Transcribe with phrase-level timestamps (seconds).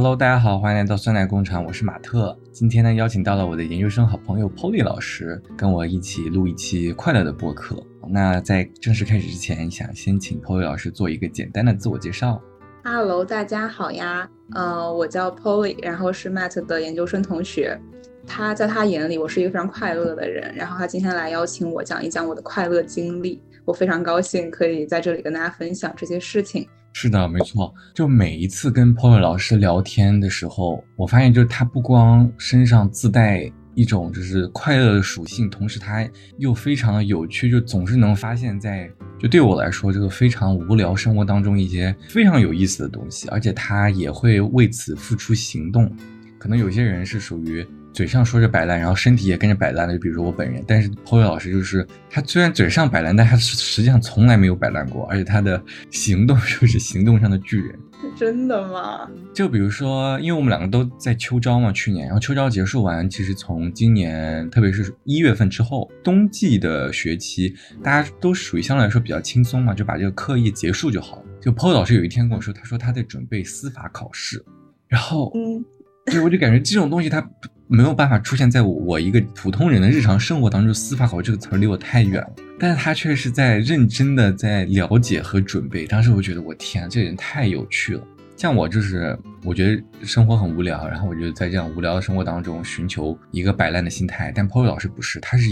[0.00, 2.38] Hello，大家好，欢迎来到酸奶工厂，我是马特。
[2.52, 7.76] 今天呢，邀请到了我的研究生好朋友 Polly 老师，跟我一起录一期快乐的播客。
[8.08, 12.40] 那在正式开始之前，想先请 Polly 老师做一个简单的自我介绍。
[12.84, 17.76] Hello，大家好呀，呃，我叫 Polly，然后是 Matt 的研究生同学。
[18.24, 20.54] 他在他眼里，我是一个非常快乐的人。
[20.54, 26.68] 然后他今天来邀请我讲一讲我的快乐经历，我非常高兴可以在这里跟大家分享这些事情。
[27.00, 27.72] 是的，没错。
[27.94, 36.04] 就每一次跟 Polly 老师聊天的时候，我发现就是他不光身上自带一种就是快乐的属性，同时他
[36.38, 45.88] 又非常的有趣，就总是能发现，在就对我来说这个非常无聊生活当中一些非常有意思的东西，而且他也会为此付出行动。
[46.36, 47.64] 可能有些人是属于。
[47.98, 50.62] 嘴上说着摆烂，然后身体也跟着摆烂的，就比如说我本人。
[50.68, 57.76] 但是 Polly 老师就是，他虽然嘴上摆烂，但他实际上从来没有摆烂过，而且他的行动 就是行动上的巨人。
[58.16, 59.10] 真的吗？
[59.34, 71.24] 就比如说，因为我们两个都在秋招嘛，去年，然后秋招结束完，其实从今年，特别是一月份之后，冬季的学期，大家都属于相对来说比较轻松嘛，就把这个课业结束就好了。
[71.40, 74.40] 就 Polly 老师有一天跟我说，他说他在准备司法考试，
[74.86, 75.64] 然后，嗯，
[76.06, 77.28] 对，我就感觉这种东西他。
[77.68, 82.32] 没有办法出现在我一个普通人的日常生活当中，司法考这个词儿离我太远了。
[82.58, 85.86] 但是他却是在认真的在了解和准备。
[85.86, 88.02] 当时我觉得，我天，这人太有趣了。
[88.36, 94.32] 像我就是，我觉得生活很无聊，然后我就在这样无聊的生活当中寻求一个摆烂的心态。
[94.34, 95.46] 但 Polly 老师不是，他是，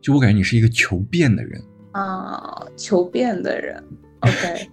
[0.00, 1.60] 就我感觉你是一个求变的人
[1.92, 3.82] 啊，求变的人。
[4.20, 4.68] OK，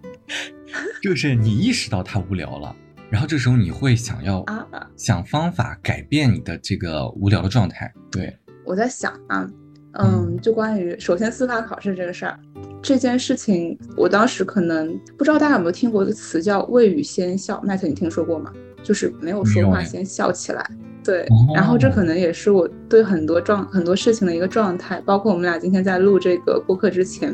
[1.01, 2.75] 就是你意识到他无聊了。
[3.15, 7.89] 然后这时候你会想要啊想方法改变你的这个无聊的状态。
[8.11, 9.49] 对，我在想啊，
[9.93, 12.37] 嗯，就关于首先司法考试这个事儿，
[12.81, 18.51] 这件事情，我当时可能不知道大家有没有听过一个词叫“未雨先笑”，麦特你听说过吗？
[18.83, 20.69] 就是没有说话先笑起来。
[21.01, 21.25] 对，
[21.55, 27.33] 然后这可能也是我对很多状很多事情的一个状态，包括我们俩今天在录这个播客之前。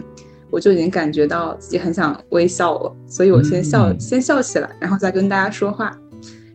[0.52, 5.98] 我就已经感觉到自己很想微笑了，所以我先笑，先笑起来，然后再跟大家说话。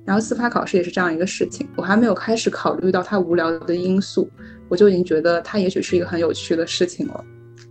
[0.05, 4.31] 然后司法考试也是这样一个事情，我还没有开始考虑到它无聊的因素，
[4.69, 7.25] 我就已经觉得它也许是一个很有趣的事情了，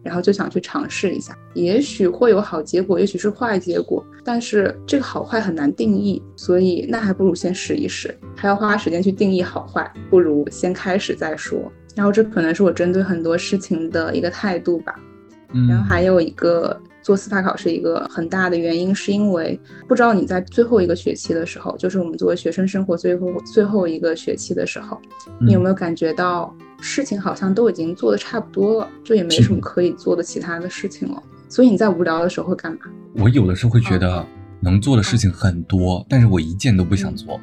[0.04, 11.58] 然后就想去尝试一下，也许会有好结果，也许是坏结果，但是这个好坏很难定义，所以那还不如先试一试，还要花时间去定义好坏，不如先开始再说。
[11.96, 14.94] 然后这可能是我针对很多事情的一个态度吧。
[15.68, 25.00] 然后还有一个做司法考试一个很大的原因，是因为不知道你在最后一个学期的时候，就是我们作为学生生活最后最后一个学期的时候，
[25.40, 31.22] 你有没有感觉到事情好像都已经做的差不多了，就也没什么可以做的其他的事情了。
[31.48, 32.80] 所以你在无聊的时候会干嘛？
[33.14, 34.26] 我有的时候会觉得
[34.60, 37.40] 能做的事情很多，但是我一件都不想做。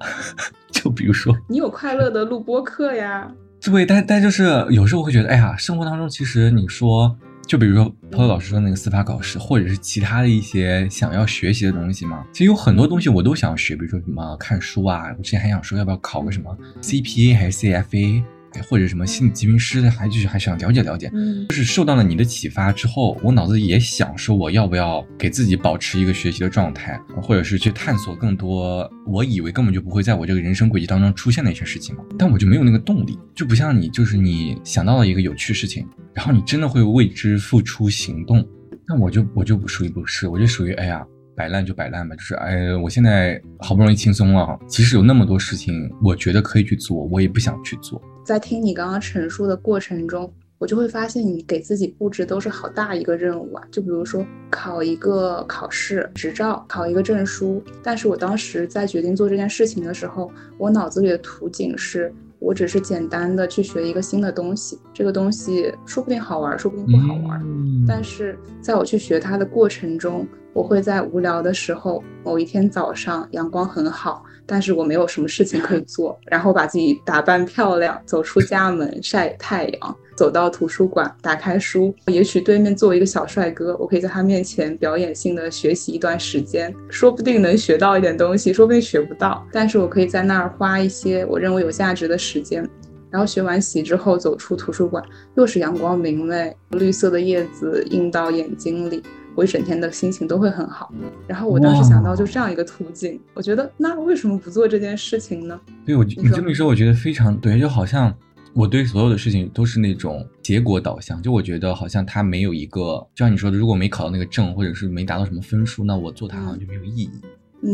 [0.70, 3.32] 就比如说，你有快乐的录播课呀？
[3.64, 7.16] 对，但但就是有时候会觉得，哎呀，生活当中其实你说。
[7.46, 18.24] 就比如说涛涛老师说那个司法考试，或者是其他的一些想要学习的东西嘛，其实有很多东西我都想学，比如说什么看书啊，我之前还想说要不要考个什么 CPA 还是 CFA。
[18.62, 32.02] 或者什么心理咨询师的，还就是还想了解了解，嗯，就是受到了你的启发之后，我脑子里也想说，我要不要给自己保持一个学习的状态，或者是去探索更多我以为根本就不会在我这个人生轨迹当中出现的一些事情嘛？
[32.18, 38.46] 但我就没有那个动力，就不像你，就是你想到了一个有趣事情，然后你真的会为之付出行动，
[38.88, 41.04] 那我就我就不属于不是，我就属于哎呀。
[41.38, 48.00] 摆烂就摆烂吧，就是哎，我现在好不容易轻松了，其实有那么多事情，我觉得可以去做，我也不想去做。
[48.26, 50.28] 在听你刚刚陈述的过程中，
[50.58, 57.62] 我就会发现你给自己布置都是好大一个任务啊，就比如说考一个考试执照，考一个证书。
[57.84, 60.28] 但是我当时在决定做这件事情的时候，
[60.58, 62.12] 我脑子里的图景是。
[62.38, 67.42] 我只是简单的去学一个新的东西，这个东西说不定好玩，说不定不好玩。
[67.88, 79.96] 但是在我去学它的过程中，我会在无聊的时候，某一天早上阳光很好，但是我没有什么事情可以做，然后把自己打扮漂亮，走出家门晒太阳。
[80.16, 92.66] 走到图书馆，打开书，也许对面坐一个小帅哥，我可以在他面前表演性的学习一段时间，说不定能学到一点东西，说不定学不到，但是我可以在那儿花一些我认为有价值的时间，
[93.10, 95.04] 然后学完习之后走出图书馆，
[95.34, 99.02] 又是阳光明媚，绿色的叶子映到眼睛里，
[99.36, 100.92] 我一整天的心情都会很好。
[101.28, 105.60] 然后我当时想到就这样一个途径，我觉得那为什么不做这件事情呢？
[105.84, 108.12] 对我，你这么一说，我觉得非常对，就好像。
[108.54, 117.10] 我对所有的事情都是那种结果导向，就我觉得好像它没有一个，就像你说的，如果没考到那个证，或者是没达到什么分数，那我做它好像就没有意义。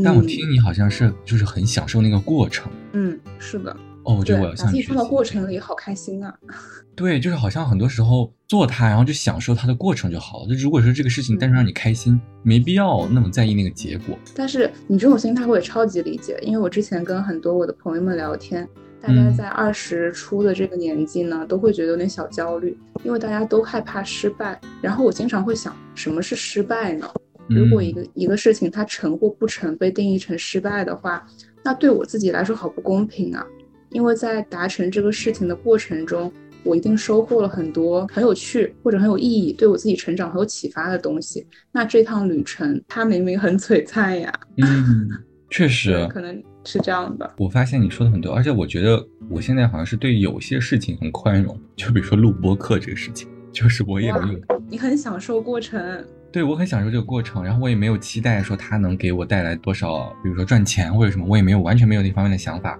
[0.02, 2.68] 但我听你好像是就是很享受那个过程。
[2.94, 3.76] 嗯，是的。
[4.04, 6.34] 哦，我觉得我要把自己放到过程里，好开心啊！
[6.94, 10.48] 对，就是好像很多时候做它，然后就享受它的过程就好了。
[10.48, 14.18] 就如果说这个事情单纯让你开心，没必要那么在意那个结果。
[14.34, 18.68] 但是你这种心态我也超级理解，因为我之前跟很多我的朋友们聊天，
[19.00, 24.60] 大家在二十出的这个年纪呢，都会觉得有点小焦虑，因为大家都害怕失败。
[24.82, 27.08] 然后我经常会想，什么是失败呢？
[27.48, 31.26] 如果一个一个事情它成或不成被定义成失败的话，
[31.64, 33.44] 那对我自己来说好不公平啊！
[33.92, 36.32] 因为在达成这个事情的过程中，
[36.64, 41.46] 我一定收获了很多很有趣或者很有意义、对我自己成长很有启发的东西。
[41.72, 44.32] 那这趟旅程，它明明很璀璨呀。
[44.58, 45.08] 嗯，
[45.50, 47.30] 确实，可能是这样的。
[47.36, 54.40] 我发现你说的很多，而且我觉得我现在好像是对有些事情很宽容，就比如说录播课这个事情，就是我也没有。
[54.70, 56.04] 你很享受过程。
[56.30, 62.78] 对，我很享受这个过程，然后我也没有期待说它能给我带来多少，比如说赚钱或者什么，我也没有完全没有那方面的想法。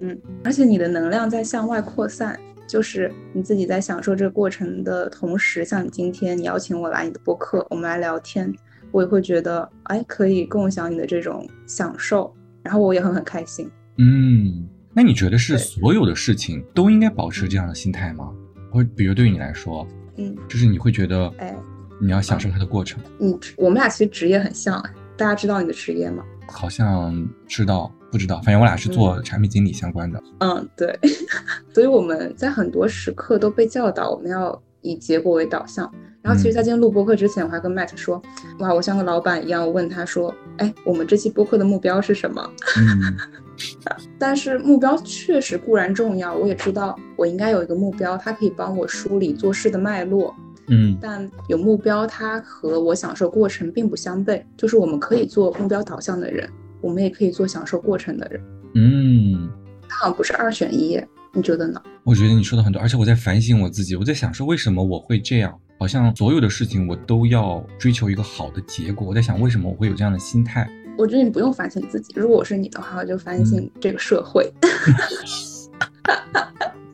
[0.00, 8.54] 嗯，而且你的能量在向外扩散，就是你自己在享受这个过程的同时，像你今天你邀请我来你的播客，我们来聊天，
[8.92, 13.68] 我也会觉得哎可以共享你的这种享受，然后我也很很开心。
[13.96, 18.32] 嗯，那你觉得是所有的事情都应该保持这样的心态吗？
[18.70, 19.86] 或比如对于你来说，
[20.16, 21.56] 嗯，就是你会觉得哎，
[22.00, 23.02] 你要享受它的过程。
[23.18, 24.80] 你，我们俩其实职业很像，
[25.16, 26.22] 大家知道你的职业吗？
[26.46, 27.92] 好像知道。
[28.10, 30.22] 不知道，反正我俩是做产品经理相关的。
[30.40, 30.98] 嗯，对，
[31.74, 35.90] 所以我们在很多时刻都被教导我们要以结果为导向。
[36.20, 38.20] 然后，其实，在今天录播客之前，我还跟 Matt 说
[38.58, 43.16] ：“哇，我像个老板一样问他说，哎，我们这期播客的目标是什么？”嗯，
[44.18, 50.34] 但是目标确实固然重要，我也知道我应该有一个目标，它可以帮我梳理做事的脉络。
[50.66, 56.46] 嗯，但有目标，它和我享受过程并不相悖，就是我们可以做目标导向的人。
[56.80, 58.40] 我们也可以做享受过程的人，
[58.74, 59.50] 嗯，
[59.88, 61.00] 它好像不是二选一，
[61.32, 61.82] 你觉得呢？
[62.04, 69.06] 我觉得你说的很对，而且我在反省我自己，我在想说为什么我会这样，好像所有的事情我都要追求一个好的结果。
[69.06, 70.68] 我在想为什么我会有这样的心态？
[70.96, 74.52] 我觉得你不用反省自己，如果我是你的话，我就反省这个社会。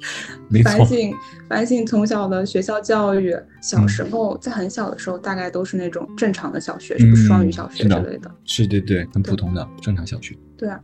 [0.63, 1.15] 反省
[1.49, 8.31] 反省从小的学校教育，小时候在很小的时候，大概都是那种正常的小学，是不是双语小学之类的？
[8.45, 10.37] 是，对对，很普通的正常小学。
[10.57, 10.81] 对啊，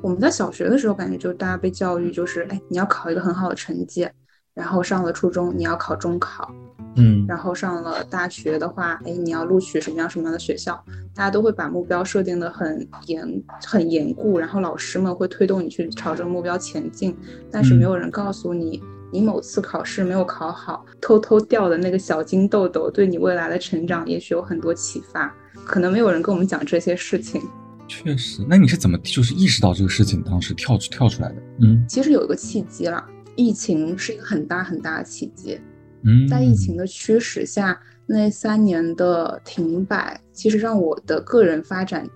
[0.00, 4.08] 我们在小学的时候，感觉就大家被教育就是，哎，你要考一个很好的成绩，
[4.54, 6.50] 然后上了初中你要考中考，
[6.96, 10.82] 嗯，然后上了大学的话，哎，你要录取什么样什么样的学校？
[11.14, 17.16] 大家都会把目标设定的很严很严固，然后老师们会推动你去朝这个目标前进，
[17.50, 18.82] 但是没有人告诉你。
[19.14, 25.30] 你某次考试没有考好，偷偷掉的那个小金豆豆，对你未来的成长也许有很多启发。
[25.66, 27.42] 可能没有人跟我们讲这些事情。
[27.86, 31.42] 确实，那你是怎么就是意识到这个事情，当时跳出跳出来的？
[31.60, 33.04] 嗯，其实有一个契机了，
[33.36, 35.60] 疫情是一个很大很大的契机。
[36.04, 42.08] 嗯，在疫情的驱使下，那三年的停摆，其实让我的个人发展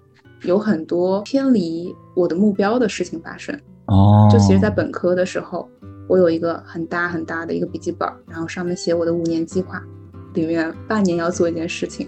[0.43, 3.59] 有很多偏离我的目标的事情发生。
[3.87, 5.69] 哦，就其实，在本科的时候。
[6.09, 9.83] 我有一个很大很大的一个笔记本，然后上面写我的五年计划，
[10.35, 12.07] 里面半年要做一件事情，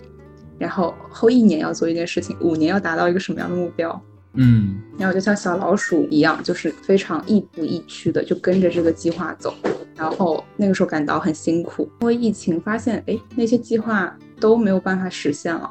[0.57, 4.01] 然后后一年要做一件事情，五年要达到一个什么样的目标？
[4.35, 9.55] 嗯，然后就像小老鼠一样，就是非常亦步亦趋的就跟着这个计划走，
[9.97, 15.71] 然后那个时候感到很辛苦，因为疫情发现，哎，那些计划都没有办法实现了。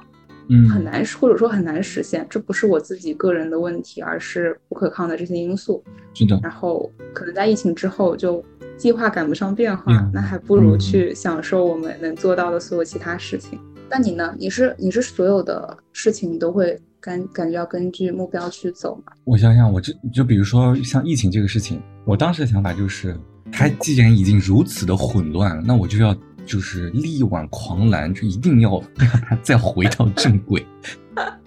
[0.49, 5.83] 嗯，很难，或者说很难实现，这不是我自己个人的问题，而是不可抗的这些因素。
[6.13, 6.39] 是的。
[6.41, 8.41] 然后可能在疫情之后，就
[8.77, 13.59] 计划赶不上变化，那还不如去享受我们能做到的所有其他事情。
[13.89, 14.33] 那你呢？
[14.39, 19.13] 你是你是所有的事情你都会感感觉要根据目标去走嘛？
[19.23, 23.17] 我想想，我就就比如说像疫情这个事情，我当时的想法就是，
[23.49, 26.13] 它既然已经如此的混乱了，那我就要。
[26.45, 30.65] 就是力挽狂澜，就一定要让它再回到正轨。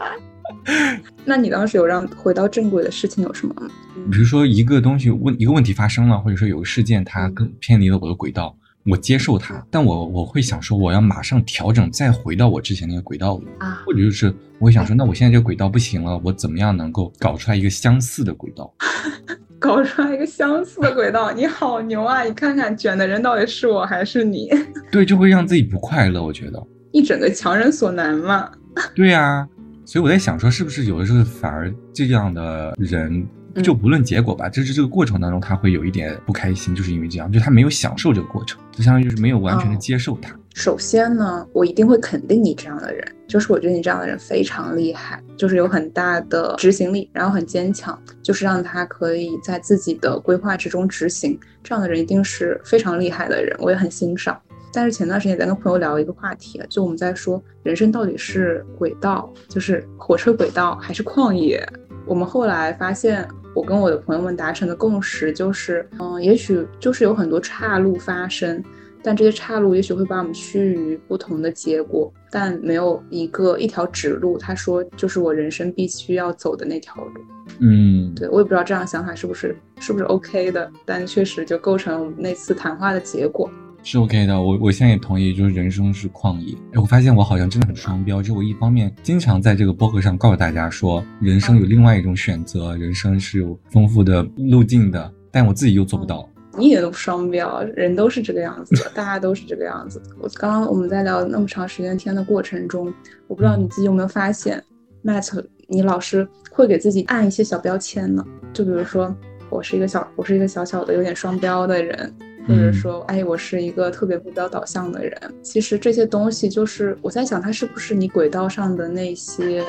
[1.25, 3.71] 那你当时有让回到正轨的事情有什么吗？
[4.13, 8.55] 比如说一个东西问一个问题发生了，或者说有个事件它更偏离了我的轨道，
[8.91, 18.73] 我接受它，但我我会想说我要马上调整，再回到我之前那个轨道里啊，或者就是我会想说，那我现在这个轨道不行了，我怎么样能够搞出来一个相似的轨道？
[19.61, 22.23] 搞出来一个相似的轨道，你好牛啊！
[22.23, 24.49] 你看看卷的人到底是我还是你？
[24.91, 26.23] 对，就会让自己不快乐。
[26.23, 28.51] 我觉得一整个强人所难嘛。
[28.97, 29.47] 对呀，
[29.85, 33.27] 所以我在想说，是不是有的时候反而这样的人
[33.63, 40.35] 就不论结果吧，就是这个过程当中他会有一点不开心，就是因为这样，就他没有享受这个过程，就相当于就是没有完全的接受它。
[40.55, 54.39] 首先呢，我一定会肯定你这样的人，就是我觉得你这样的人非常厉害，就是有很大的执行力，然后很坚强，就是让他可以在自己的规划之中执行，这样的人一定是非常厉害的人，我也很欣赏。
[54.73, 61.65] 但是前段时间在跟朋友聊一个话题，就我们在说人生到底是轨道，就是火车轨道还是旷野？
[62.07, 68.63] 我们后来发现，我跟我的朋友们达成的共识就是，嗯，也许就是有很多岔路发生，
[69.03, 74.39] 但这些岔路也许会把我们趋于不同的结果，但没有一个一条直路。
[74.39, 77.13] 他说，就是我人生必须要走的那条路。
[77.59, 83.51] 嗯，对我也不知道这样想法是不是是不是 OK 的，但确实就构成我们那次谈话的结果。
[83.83, 86.55] 是 OK 的，我我现在也同意，就是人生是旷野。
[86.73, 96.29] 哎，我发现我好像真的很双标，就我一方面经常在这个播客上告诉大家说，人生有另外一种选择，人生是有丰富的路径的，但我自己又做不到。
[96.59, 100.03] 你也都双标，人都是这个样子的，大家都是这个样子。
[100.21, 102.93] 我刚刚我们在聊那么长时间天的过程中，
[103.29, 104.63] 我不知道你自己有没有发现
[105.03, 108.23] ，Matt，你老是会给自己按一些小标签呢？
[108.53, 109.15] 就比如说，
[109.49, 112.15] 我是一个小，我是一个小小的有点双标的人。
[112.47, 115.19] 或者说，哎，我是一个特别目标导向的人。
[115.43, 119.63] 其实这些东西就是我在想，它是不是你轨道上的那些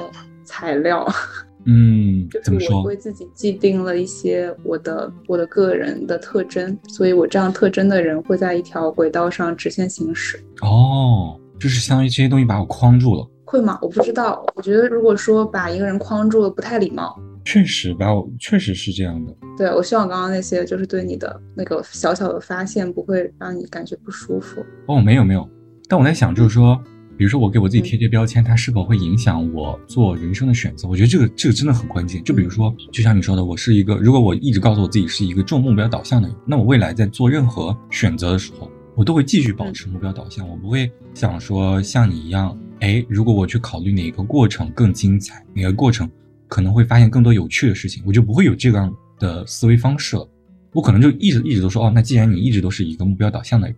[0.44, 1.08] 材料？
[1.66, 10.44] 嗯，就是我为自己既定了一些我的我的个人的特征，所以我这样特征的人会在一条轨道上直线行驶。
[10.62, 13.28] 哦，就是相当于这些东西把我框住了。
[13.46, 13.78] 会吗？
[13.82, 14.44] 我不知道。
[14.56, 17.16] 我觉得如果说把一个人框住了，不太礼貌。
[17.44, 19.36] 确实吧，我确实是这样的。
[19.58, 24.64] 对，我希望刚刚那些就是对你的那个小小的发现，不会让你感觉不舒服。
[24.88, 25.48] 哦，没有没有，
[25.90, 26.82] 但我在想，就是说，
[27.18, 30.88] 比如说我给我自己贴贴标签，它是否会影响我做人生的选择？
[30.88, 32.24] 我觉得这个这个真的很关键。
[32.24, 46.10] 就比如说，就像你说的，我是一个，如果我一直告诉我自己是一个重目标导向的人，那我未来在做任何选择的时候，我都会继续保持目标导向，我不会想说像你一样，哎，如果我去考虑哪个过程更精彩，哪个过程。
[46.52, 50.30] 可能会发现更多有趣的事情，我就不会有这样的思维方式了。
[50.74, 53.76] 我可能就一直一直都说，哦，那既然你一直都是一个目标导向的人，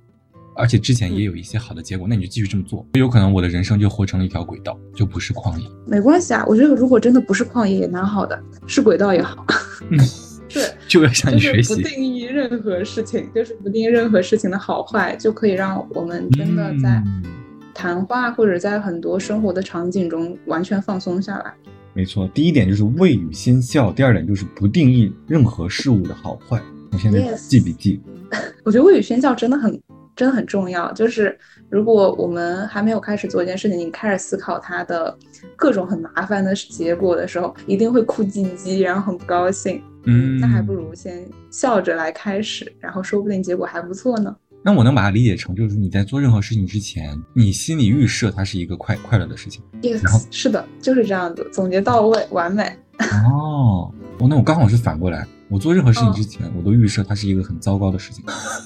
[0.56, 2.84] 而且之前也有一些好的结果，那你就继续这么做。
[2.94, 5.70] 有可能我的人生就活成了一条轨道，就不是旷野。
[5.86, 9.46] 没关系啊，我觉得如果真的不是旷野也蛮好的，是轨道也好。
[9.92, 9.98] 嗯，
[10.50, 11.76] 对，就要向你学习。
[11.76, 17.04] 不定义任何事情，就是不定义任何事情的好坏，就可以让我们真的在
[17.72, 21.54] 谈话或者在很多生活的场景中完全放松下来。
[21.94, 26.62] 没错，第一点就是未雨先笑，第二点就是不定义任何事物的好坏。
[26.92, 28.02] 我现在记笔记。
[28.64, 29.80] 我觉得未雨先笑真的很
[30.16, 30.92] 真的很重要。
[30.94, 31.38] 就是
[31.70, 35.16] 如果我们还没有开始做一件事情，你开始思考它的
[35.56, 39.82] 各种很麻烦的结果的时候，一定会哭唧唧，然后很不高兴。
[40.06, 44.36] 嗯，那还不如先笑着来开始，然后说不定结果还不错呢。
[44.66, 49.62] 那我能把它理解成，就是你在做任何事情之前，你心里预设它是一个快快乐的事情。
[49.82, 52.64] Yes，然后是的，就是这样子，总结到位，完美。
[53.28, 58.24] 哦，哦，那我刚好是反过来，我做任何事情之前，我都预设它是一个很糟糕的事情。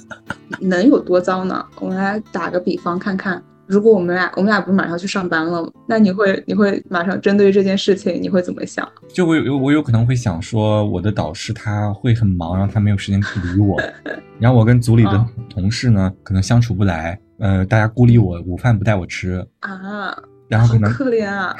[0.61, 1.65] 能有多糟呢？
[1.79, 3.43] 我们来打个比方看看。
[3.67, 5.69] 如果我们俩我们俩不是马上要去上班了吗？
[5.87, 8.87] 那你会你会马上针对这件事情你会怎么想？
[9.09, 13.77] 就我有我有可能会想说，我的导师他会很忙，然后他没有时间去理我，
[14.39, 21.55] 然后我跟组里的同事呢可能相处不来，呃，大家孤立我，午饭不带我吃啊，然后可能可怜啊，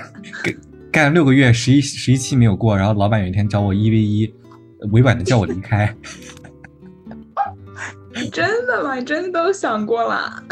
[0.92, 4.34] 干了六个月，十一十一期没有过，然后老板有一天找我一 v 一，
[4.92, 5.94] 委婉的叫我离开。
[8.32, 8.96] 真的吗？
[8.96, 10.44] 你真的都想过了？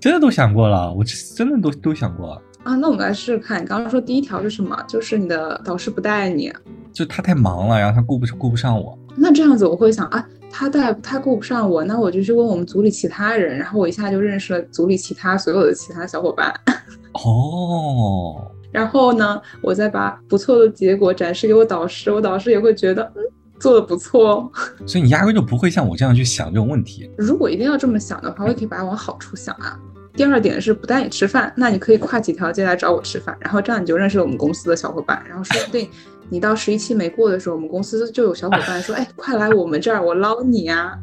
[0.00, 1.04] 真的都想过了，我
[1.36, 2.74] 真的都都想过啊。
[2.76, 4.76] 那我们来试试看，你刚刚说第一条是什么？
[4.88, 6.52] 就是你的导师不带你，
[6.92, 8.98] 就他太忙了，然后他顾不顾不上我。
[9.16, 16.54] 那这样子我会想啊，他带他顾不上我，那我就去问我们组里其他人，然后我一下就认识了组里其他所有的其他小伙伴。
[17.12, 18.50] 哦。
[18.72, 23.22] 然后呢，我再把不错的结果展示给我导师，我导师也会觉得嗯
[23.58, 24.50] 做的不错。
[24.86, 27.10] 所以你压根就不会像我这样去想这种问题。
[27.18, 29.76] 如果一定要这么想的话，我也可以把它往好处想啊。
[30.14, 35.88] 第二点是不带你吃饭，那你可以跨几条街来找我吃饭，然后这样你就认识了我们公司的小伙伴，然后说不定
[36.28, 40.98] 你到十一期没过的时候，我们公司就有小伙伴说，哎，快来我们这儿，我捞你呀。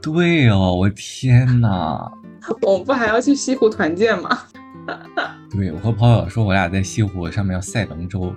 [0.00, 2.12] 对哦，我天哪！
[2.62, 4.38] 我们不还要去西湖团建吗？
[5.50, 8.32] 对，我和朋友说，我俩在西湖上面要赛龙舟，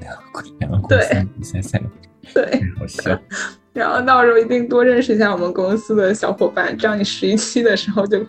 [0.00, 3.18] 两个两个公司比赛赛龙舟，对，好笑。
[3.74, 8.24] 然后到时候一定多认识一下我们公司的小伙伴，这样你十一期的时候就。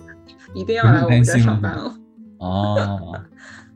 [0.53, 1.93] 一定要来我们这上班了
[2.39, 3.13] 哦，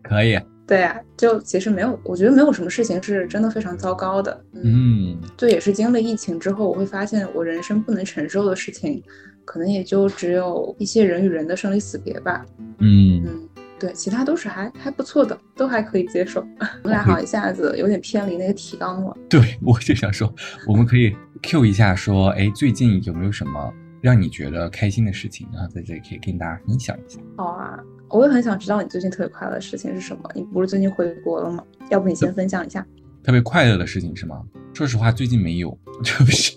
[0.03, 4.43] 可以， 对呀、就其实没有，我觉得没有什么事情是真的非常糟糕的。
[4.53, 9.01] 嗯，就也是经历疫情之后，我会发现我人生不能承受的事情，
[9.45, 12.43] 可能也就只有一些人与人的生离死别吧。
[12.79, 16.41] 嗯，嗯，对，其他都是还还不错的，都还可以接受。
[16.83, 19.15] 我们俩好像一下子有点偏离那个提纲了。
[19.29, 20.33] 对， 我就想说，
[20.67, 23.71] 我们可以 Q 一下，说，哎，最近有没有什么
[24.05, 25.47] 让你觉得开心的事情？
[25.51, 27.19] 然后在这里可以跟大家分享一下。
[27.35, 27.79] 好啊，
[28.11, 30.29] 我也很想知道你最近特别快乐的事情是什么。
[30.35, 31.63] 你不是最近回国了吗？
[31.89, 32.85] 要不你先分享一下。
[33.23, 34.43] 特别快乐的事情是吗？
[34.75, 36.55] 说实话，最近没有， 就是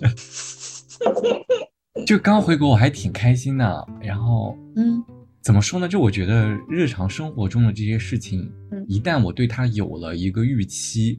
[2.07, 3.87] 就刚回国，我还挺开心的。
[4.02, 5.02] 然后嗯
[5.40, 5.88] 怎么说呢？
[5.88, 11.19] 就我觉得日常生活中的这些事情，嗯一旦我对它有了一个预期，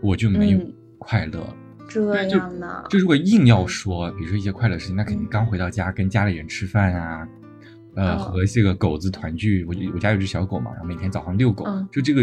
[0.00, 1.44] 我就没有嗯快乐。
[1.88, 2.84] 这样呢？
[2.90, 7.28] 就如果硬要说，比如说一些快乐事情，那肯定刚回到家跟家里人吃饭啊，
[7.94, 9.64] 呃，哦和这个狗子团聚。
[9.64, 12.22] 我我家有只小狗嘛，然后每天早上遛狗，嗯就这个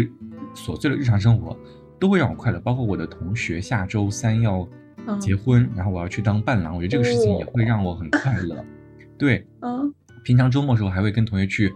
[0.54, 1.56] 琐碎的日常生活
[1.98, 2.60] 都会让我快乐。
[2.60, 4.68] 包括我的同学下周三要
[5.06, 8.64] 嗯结婚，然后我要去当伴郎，我觉得这个事情也会让我很快乐。
[9.18, 9.92] 对，嗯
[10.22, 11.72] 平常周末的时候还会跟同学去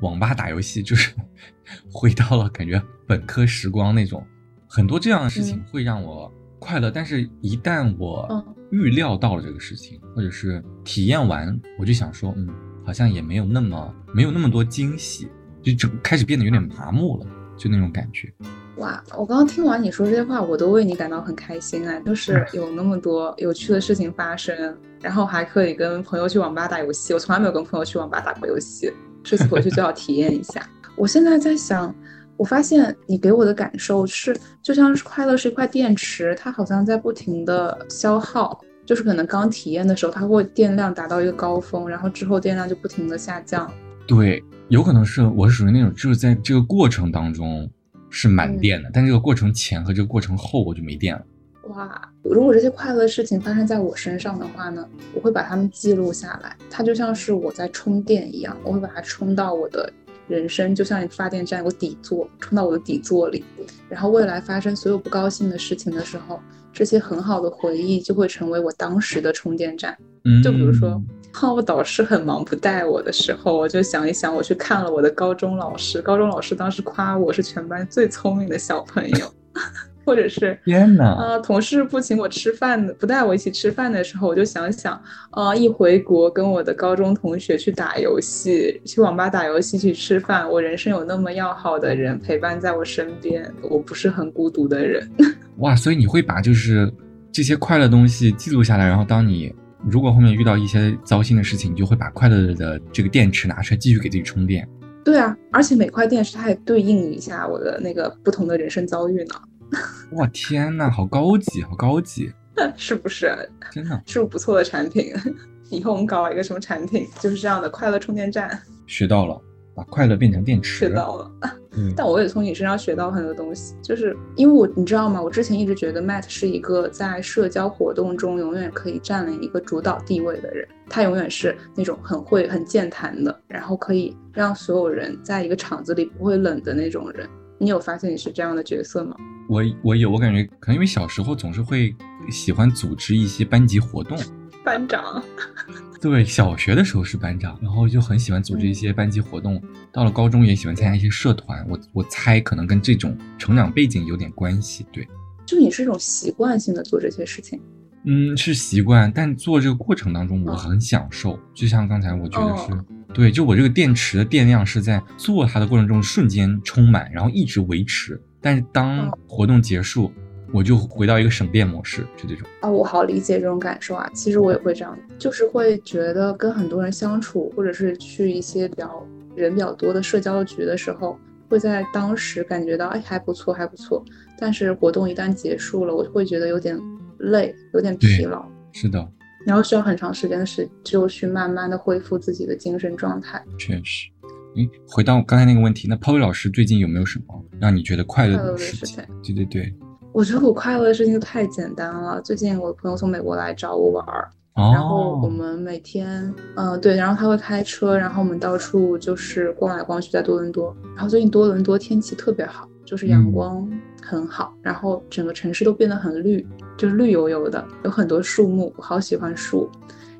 [0.00, 1.12] 网吧打游戏，就是
[1.92, 4.24] 回到了感觉本科时光那种。
[4.66, 12.48] 很多这样的事情嗯会让我快乐，但是一旦我嗯预料到了这个事情，或者是体验完，我就想说，嗯，
[12.84, 15.28] 好像也没有那么没有那么多惊喜，
[15.60, 17.26] 就整开始变得有点麻木了，
[17.56, 18.32] 就那种感觉。
[18.76, 21.98] 哇，我刚刚听完你说这些话，我都为你感到很开心啊！
[22.00, 27.12] 就是有那么多 有趣的事情发生，然后还可以跟朋友去网吧打游戏。
[27.12, 30.66] 我从来没有跟朋友去网吧打过游戏，这次回去就要体验一下。
[30.96, 31.94] 我现在在想，
[32.40, 38.58] 我发现你给我的感受是，就像是快乐是一块电池，它好像在不停的消耗。
[38.86, 43.70] 就是可能刚体验的时候，它会电量达到一个高峰，然后之后电量就不停的下降。
[44.06, 47.70] 对，有可能是我是属于那种，就是在这个过程当中
[48.08, 51.22] 是满电的，但这个过程前和这个过程后我就没电了。
[51.68, 59.92] 哇，如果这些快乐的事情发生在我身上的话呢，我会把它们记录下来，它就像是我在充电一样，我会把它充到我的
[60.30, 63.44] 人生，就像一个发电站有个底座，充到我的底座里，
[63.88, 66.40] 然后未来发生所有不高兴的事情的时候，
[66.72, 69.96] 这些很好的回忆就会成为我当时的充电站。
[70.24, 71.02] 嗯，就比如说，
[71.32, 79.34] 当我导师很忙不带我的时候，我就想一想，我去看了我的高中老师，高中老师当时夸我是全班最聪明的小朋友，
[80.04, 95.08] 或者是 天哪，啊、同事不请我吃饭的，不带我一起吃饭的时候，我就想想，啊、一回国跟我的高中同学去打游戏，去网吧打游戏，去吃饭，我人生有那么要好的人陪伴在我身边，我不是很孤独的人。
[95.58, 95.76] 哇！
[95.76, 96.90] 所以你会把就是
[97.30, 104.66] 这些快乐东西记录下来，然后当你如果后面遇到一些糟心的事情，你就会把快乐的这个电池拿出来继续给自己充电。
[105.02, 109.34] 对啊，而且每块电池它还对应一下我的那个不同的人生遭遇呢，
[110.12, 112.32] 哇天呐，好高级，好高级，
[112.76, 113.34] 是不是？
[113.70, 115.12] 真的是不是不错的产品？
[115.70, 119.40] 以后我们搞一个什么产品，就是这样的快乐充电站，学到了，
[119.74, 120.86] 把快乐变成电池。
[120.86, 121.30] 学到了。
[121.76, 125.22] 嗯，但我也从你身上学到很多东西，就是因为我你知道吗？
[125.22, 137.30] 我之前一直觉得 Matt 是一个在社交活动中永远可以占领一个主导地位的人，他永远是那种很会、很健谈的，然后可以让所有人在一个场子里不会冷的那种人。
[137.62, 139.14] 你有发现你是这样的角色吗？
[139.46, 141.94] 我我有，我感觉可能因为小时候总是会
[142.30, 144.18] 喜欢组织一些班级活动。
[144.64, 145.22] 班长，
[146.00, 149.62] 对，小学的时候是班长，然后就很喜欢组织一些班级活动。
[149.92, 151.62] 到了高中也喜欢参加一些社团。
[151.68, 154.86] 我我猜可能跟这种成长背景有点关系。
[154.90, 155.06] 对，
[155.44, 157.60] 就你是一种习惯性的做这些事情。
[158.04, 161.38] 嗯，是习惯，但做这个过程当中我哦很享受。
[161.52, 168.20] 就像刚才我觉得是、哦对，就我这个电池的电量是在做它的过程中瞬间充满，然后一直维持。
[168.40, 170.10] 但是当哦活动结束，
[170.52, 172.48] 我就回到一个省电模式，就这种。
[172.60, 174.08] 啊，我好理解这种感受啊。
[174.14, 181.18] 其实我也会这样，就是会觉得跟很多人相处，或者是去一些比较人比较多的社交局的时候，
[181.48, 184.04] 会在当时感觉到哎还不错还不错，
[184.38, 186.78] 但是活动一旦结束了，我会觉得有点
[187.18, 189.06] 累，有点疲劳，是的，
[189.46, 193.42] 然后需要很长时间的时就去慢慢的恢复自己的精神状态。
[193.58, 194.08] 确实。
[194.56, 197.24] 诶，回到刚才那个问题，那 Polly 老师最近有没有什么
[197.60, 199.04] 让你觉得快乐的事情？
[199.22, 199.72] 对对对，
[200.12, 202.20] 我觉得我快乐的事情太简单了。
[202.20, 210.76] 最近我的朋友从美国来找我玩儿，哦，然后我们每天，嗯、对，然后他会开车，然后我们到处就是逛来逛去，在多伦多。
[210.96, 213.70] 然后最近多伦多天气特别好，就是阳嗯光
[214.02, 216.44] 很好，然后整个城市都变得很绿，
[216.76, 219.70] 就是绿油油的，有很多树木，我好喜欢树。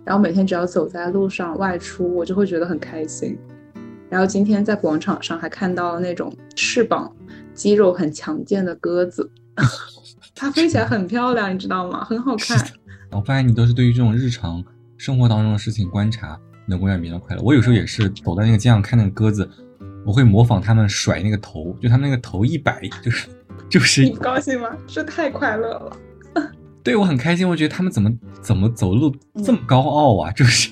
[0.04, 3.36] 然后每天只要走在路上外出，我就会觉得很开心。
[4.08, 7.12] 然后今天在广场上还看到那种翅膀
[7.52, 9.28] 肌肉很强健的鸽子，
[10.36, 12.04] 它飞起来很漂亮，你知道吗？
[12.04, 12.56] 很好看。
[13.10, 14.62] 我发现你都是对于这种日常
[14.96, 17.42] 生活当中的事情观察，能够让别人快乐。
[17.42, 19.50] 我有时候也是走在那个街上看那个鸽子，
[20.04, 23.28] 我会模仿他们甩那个头，就他们那个头一摆，就是
[23.68, 24.02] 就是。
[24.02, 24.68] 你不高兴吗？
[24.86, 25.96] 这太快乐了。
[26.82, 28.10] 对我很开心，我觉得他们怎么
[28.40, 30.70] 怎么走路这么高傲啊，就是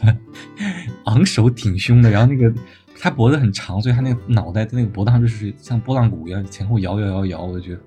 [1.05, 2.53] 昂首挺胸的，然后那个
[2.99, 7.81] 他脖子很长，所以他那个脑袋在那个脖子上就是像拨浪鼓一样前后摇摇摇摇，我就觉得。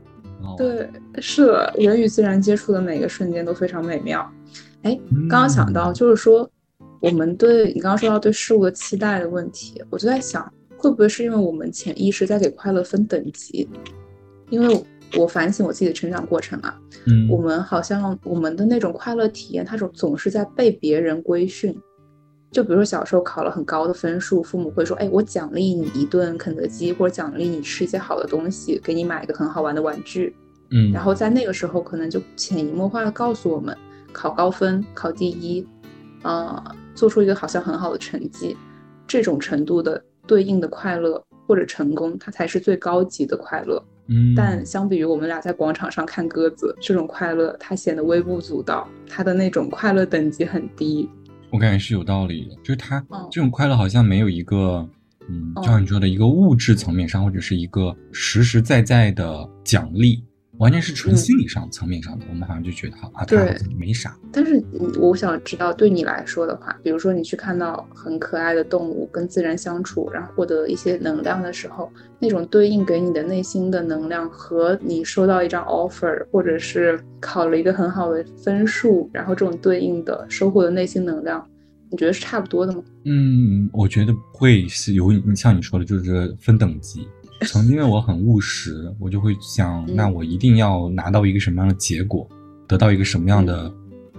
[0.57, 0.89] 对，
[1.21, 4.27] 是的，人与自然接触的每个瞬间都非常美妙。
[4.81, 4.99] 哎，
[5.29, 6.49] 刚刚想到就是说，
[6.99, 10.51] 我们对你刚刚说到对事物的期待的问题，我就在想，
[10.81, 13.69] 会不会是因为我们潜意识在给快乐分等级？
[14.49, 14.83] 因为
[15.17, 21.77] 我反省我自己的成长过程啊，嗯，我们好像我们的那种快乐体验，它总总是在被别人规训。
[22.51, 30.35] 就比如说小时候考了很高的分数，父母会说：“哎，我奖励你一顿肯德基，或者奖励你吃一些好的东西，给你买一个很好玩的玩具。”
[30.71, 33.77] 嗯，然后在那个时候，可能就潜移默化的告诉我们，
[34.11, 35.65] 考高分、考第一，
[36.23, 36.61] 呃，
[36.93, 38.57] 做出一个好像很好的成绩，
[39.07, 43.83] 这种程度的对应的快乐或者成功，它才是最高级的快乐。
[44.07, 51.09] 嗯，但相比于我们俩在广场上看鸽子这种快乐，它显得微不足道，它的那种快乐等级很低。
[51.49, 54.87] 我感觉是有道理的，就是它这种快乐好像没有一个，
[55.29, 60.23] 嗯，就像你说的一个物质层面上，或者是一个实实在在的奖励，
[60.61, 62.25] 完全是纯心理上层面上的。
[62.29, 64.15] 我们好像就觉得哈啊，他好像没啥。
[64.31, 64.63] 但是
[64.99, 81.43] 我想知道，对你来说的话，比如说你去看到很可爱的动物，跟自然相处，然后获得一些能量的时候，那种对应给你的内心的能量，和你收到一张 offer，或者是考了一个很好的分数，然后这种对应的收获的内心能量。
[81.89, 82.81] 你觉得是差不多的吗？
[83.03, 87.07] 嗯，我觉得会是有你像你说的，就是分等级。
[87.47, 92.27] 曾经的我很务实，我就会想，那我一定要拿到一个什么样的结果，
[92.67, 93.73] 得到一个什么样的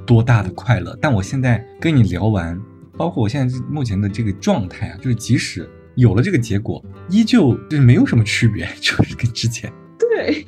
[0.05, 0.97] 多大的快乐。
[1.01, 2.61] 但我现在跟你聊完，
[2.97, 10.45] 包括我现在目前的这个状态啊，就是即使有了这个结果，依旧就是没有什么区别， 就是跟之前对。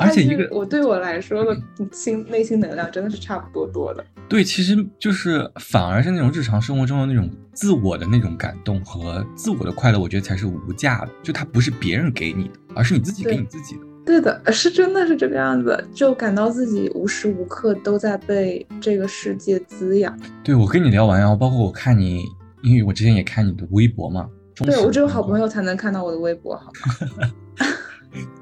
[0.00, 1.56] 而且一个，我对我来说的
[1.92, 4.04] 心内心能量真的是差不多多的。
[4.28, 11.10] 对，其实就是反而是那种日常生活中的那种自我的那种感动和自我的快乐，我觉得才是无价的。
[11.22, 13.82] 就它不是别人给你的，而是你自己给你自己的。
[14.06, 20.18] 对的，是真的是这个样子，就感到自己无时无刻都在被这个世界滋养。
[20.42, 22.24] 对，我跟你聊完，然后包括我看你，
[22.62, 24.28] 因为我之前也看你的微博嘛。
[24.54, 26.72] 对，我只有好朋友才能看到我的微博，好
[27.18, 27.30] 吗？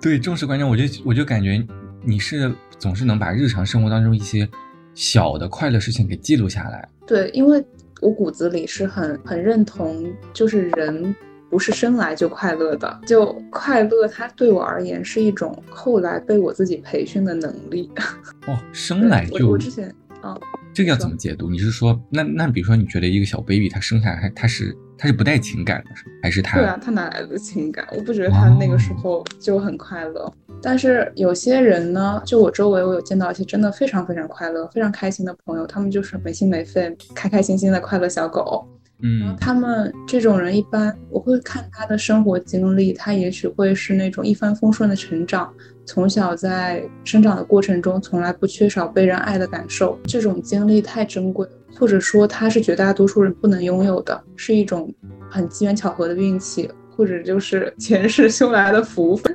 [0.01, 1.65] 对，重视观众，我就我就感觉
[2.05, 4.49] 你是总是能把日常生活当中一些
[4.95, 6.89] 小的快乐事情给记录下来。
[7.07, 7.65] 对，因为
[8.01, 11.15] 我骨子里是很很认同，就是人
[11.51, 17.91] 不是生来就快乐的，就快乐它对我而言是一种后来被我自己培训的能力。
[18.47, 20.39] 哦，生来就我之前啊，
[20.73, 21.51] 这个要怎么解读？
[21.51, 24.77] 你是说那那比如说你觉得一个小 baby 他生下来他是？
[24.99, 26.59] 他是不带情感的，是还是他？
[26.59, 27.87] 对啊，他哪来的情感？
[27.93, 30.31] 我不觉得他那个时候就很快乐。
[30.61, 38.67] 但是有些人呢，就我周围，我有见到一些真的非常非常快乐、非常开心的朋友，他们就是没心没肺、开开心心的快乐小狗。
[39.01, 45.55] 嗯，然后他们这种人一般，我会看他的生活经历，他也许会是那种一帆风顺的成长，
[45.89, 51.49] 从小在生长的过程中从来不缺少被人爱的感受，这种经历太珍贵。
[51.79, 54.93] 或者说，它是绝大多数人不能拥有的，是一种
[55.31, 59.35] 很机缘巧合的运气，或者就是 前世修来的福分。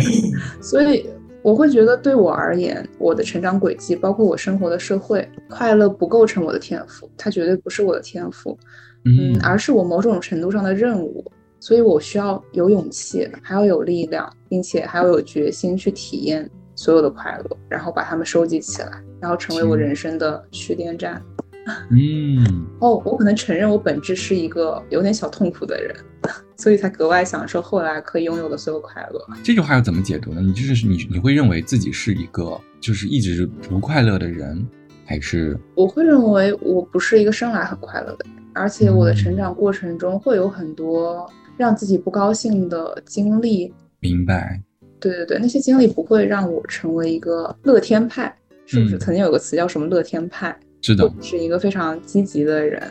[0.60, 1.08] 所以，
[1.40, 8.58] 我会觉得，对我而言，我的成长轨迹，包括我生活的社会，快乐不构成我的天赋，它绝对不是我的天赋，
[9.06, 11.24] 嗯，而是我某种程度上的任务。
[11.58, 21.22] 所以我需要有勇气，还要有力量，并且还要有决心去体验所有的快乐，然后把它们收集起来，然后成为我人生的蓄电站。
[21.90, 25.92] 嗯，哦，我可能承认我本质是一个有点小痛苦的人，
[26.56, 29.20] 所以才格外享受后来可以拥有的所有快乐。
[29.42, 30.40] 这句话要怎么解读呢？
[30.40, 34.64] 你就是你，你会认为自己是一个就是一直不快乐的人，
[35.04, 35.58] 还是？
[35.74, 43.74] 我会认为我不是一个生来很快乐的人，而且我的成长过程中会有很多让自己不高兴的经历。
[44.06, 44.60] 明白。
[44.98, 48.98] 对对对，那些经历不会让我成为一个乐天派，是不是？
[48.98, 50.56] 曾经有个词叫什么乐天派？
[50.80, 52.82] 是的，是一个非常积极的人，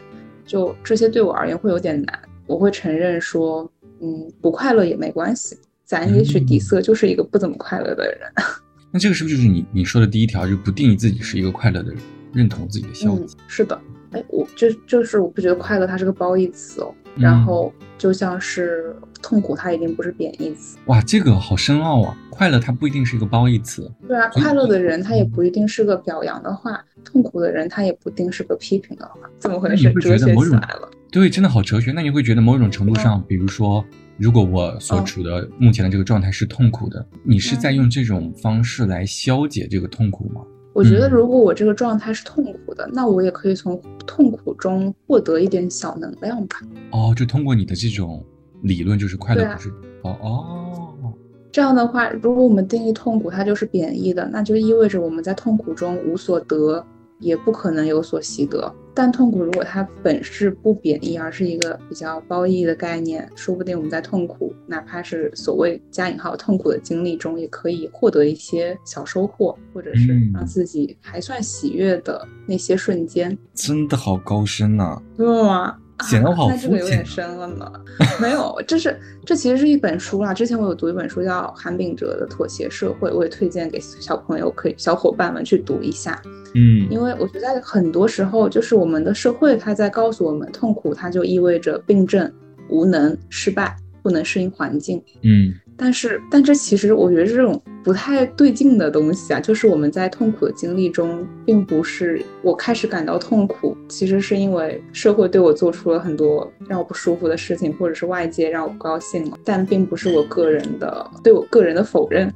[0.45, 2.19] 就这些对我而言会有点难。
[2.45, 3.69] 我会承认说，
[4.01, 8.19] 嗯，不快乐也没关系，咱也许底色就是一个不怎么快乐的人。
[8.91, 11.97] 那这个是不是就是你你说的第一条，就不定义自己是一个快乐的人，
[12.33, 13.35] 认同自己的消极？
[13.47, 13.79] 是的，
[14.15, 20.77] 哎，我就就是我不觉得快乐它是个褒义词哦，嗯然后就像是痛苦，它一定不是贬义词。
[20.85, 22.17] 哇，这个好深奥啊！
[22.29, 23.91] 快乐它不一定是一个褒义词。
[24.07, 29.91] 对啊，快乐的人他也不一定是个表扬的话，痛苦的人他也不一定是个批评的话，怎么回事？
[29.93, 30.89] 哲学觉得某种起来了。
[31.11, 31.91] 对，真的好哲学。
[31.91, 33.83] 那你会觉得某种程度上，比如说，
[34.17, 40.41] 如果我所嗯处的目前的这个状态是痛苦的，你是在用这种方式来消解这个痛苦吗？
[40.75, 46.57] 我觉得嗯如果我这个状态是痛苦的，那我也可以从痛苦中获得一点小能量吧。
[46.91, 48.21] 哦，就通过你的这种
[48.61, 49.69] 理论，就是快乐不是、
[50.01, 51.13] 哦哦，
[51.49, 56.85] 这样的话，如果我们定义痛苦它就是贬义的，那就意味着我们在痛苦中无所得，
[57.19, 58.73] 也不可能有所习得。
[58.93, 73.37] 但痛苦如果它本是不贬义，而是一个比较褒义的概念，说不定我们在痛苦，哪怕是所谓加引号痛苦的经历中，也可以获得一些小收获，或者是嗯让自己还算喜悦的那些瞬间。
[73.53, 75.77] 真的好高深呐、对吗？
[76.03, 77.71] 显得我好那这个有点深了呢。
[78.19, 80.33] 没有，这是这其实是一本书啦。
[80.33, 86.21] 之前我有读一本书叫韩炳哲的《妥协社会》，我也推荐给小朋友可以小伙伴们去读一下。
[86.53, 92.31] 嗯因为我觉得在很多时候，就是我们的社会它在告诉我们，痛苦它就意味着病症、
[92.69, 95.01] 无能、失败、不能适应环境。
[95.21, 112.33] 嗯但是，但这其实我觉得这种不太对劲的东西啊，就是我们在痛苦的经历中，并不是我开始感到痛苦，其实是因为社会对我做出了很多让我不舒服的事情，或者是外界让我不高兴了，但并不是我个人的对我个人的否认，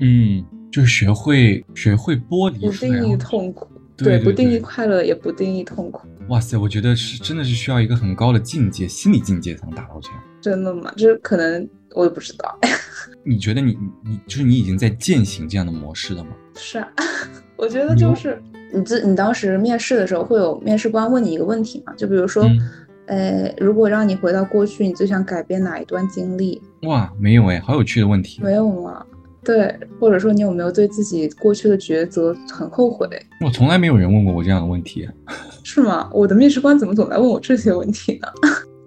[0.00, 2.72] 嗯，就是学会学会剥离不。
[2.72, 6.08] 定义痛苦，对对不定义快乐，也不定义痛苦。
[6.28, 10.20] 哇塞，我觉得是真的是需要一个很高的境界，心理境界才能达到这样。
[10.40, 10.92] 真的吗？
[10.96, 12.58] 就是可能我也不知道。
[13.24, 13.72] 你觉得你
[14.04, 16.30] 你你就是你已经在践行这样的模式了吗？
[16.56, 16.88] 是啊，
[17.56, 18.40] 我觉得就是
[18.72, 21.92] 你自你当时面试的时候，会有面试官问你一个问题嘛？
[21.96, 22.58] 就比如说，嗯
[23.06, 26.60] 呃，如果让你回到过去，你最想改变哪一段经历？
[26.82, 28.40] 哇，没有哎，好有趣的问题。
[28.42, 29.04] 没有吗？
[29.44, 33.08] 对，或者说你有没有对自己过去的抉择很后悔？
[33.44, 35.08] 我从来没有人问过我这样的问题，
[35.64, 36.10] 是吗？
[36.12, 38.28] 我的面试官怎么总在问我这些问题呢？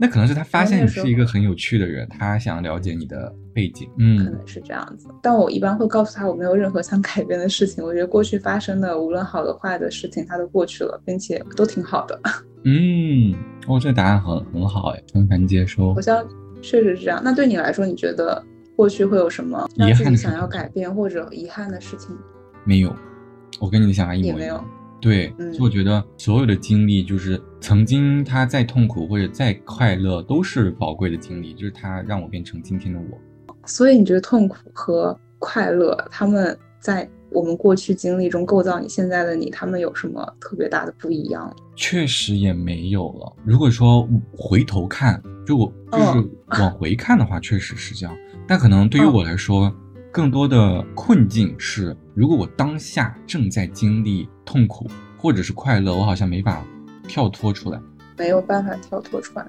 [0.01, 3.87] 那可能是他发现你是一个很有趣的人，他想了解你的背景。
[3.99, 7.83] 嗯可嗯能是这样子，但我一般会告诉他我没有任何想改变的事情。
[7.83, 12.19] 我觉得过去发生的无论好的坏的事情，它都过去了，并且都挺好的。
[12.65, 13.35] 嗯，
[13.67, 16.01] 哦，这个答案很很好哎，全盘接收好。
[16.01, 16.25] 像
[16.63, 17.21] 确实是这样。
[17.23, 18.43] 那对你来说，你觉得
[18.75, 22.17] 过去会有什么让遗自己想要改变或者遗憾的事情？
[22.65, 22.91] 没有，
[23.59, 24.80] 我跟你的想法一也没有模一样。
[25.01, 33.17] 对，嗯所以我觉得所有的经历，就是曾经他再痛苦或者再快乐，都是宝贵的经历，就是他让我变成今天的我。
[33.65, 41.51] 所以你觉得痛苦和快乐，他们在我们过去经历中构造你现在的你，他们有什么特别大的不一样？
[41.75, 43.33] 确实也没有了。
[43.43, 48.15] 如果说回头看，就我就是哦往回看的话，确实是这样。
[48.47, 49.73] 但可能对于哦我来说，
[50.11, 54.85] 更多的困境是，如果我当下正在经历痛苦
[55.17, 56.61] 或者是快乐，我好像没法
[57.07, 57.79] 跳脱出来。
[58.17, 59.47] 没有办法跳脱出来。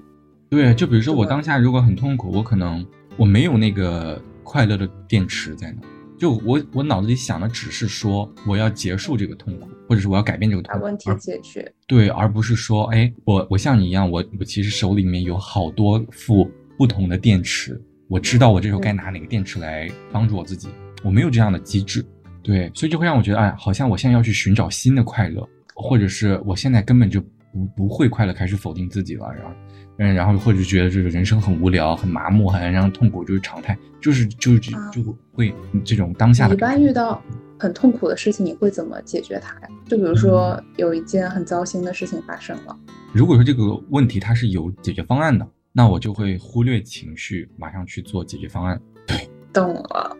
[0.49, 2.87] 对，就比如说我当下如果很痛苦，我可能
[3.17, 5.83] 我没有那个快乐的电池在那，
[6.17, 11.69] 就我我脑子里想的只是说我要结束这个痛苦，或者是我要改变这个痛苦，把问题而解决。
[11.88, 20.69] 对，而不是说，哎，我我像你一样，我我其实手里面有好多副不同的电池，我知道我这时候该拿哪个电池来帮助我自己，
[21.03, 22.05] 我没有这样的机制，
[22.43, 27.21] 对，所以就会让我觉得，哎，好像我现在要去寻找新的快乐，或者是我现在根本就
[27.53, 29.55] 不不会快乐，开始否定自己了，然后，
[29.99, 37.23] 嗯，然后或者觉得这个人生很无聊、很麻木，好像让痛苦就是常态，就是就是就会这种当下的感觉般遇到
[37.59, 39.69] 很痛苦的事情，你会怎么解决它呀？
[39.87, 42.77] 就比如说有一件很糟心的事情发生了，
[43.13, 48.81] 如果说这个问题它是有解决方案的，那我就会忽略情绪，马上去做解决方案。
[49.07, 50.17] 对懂了，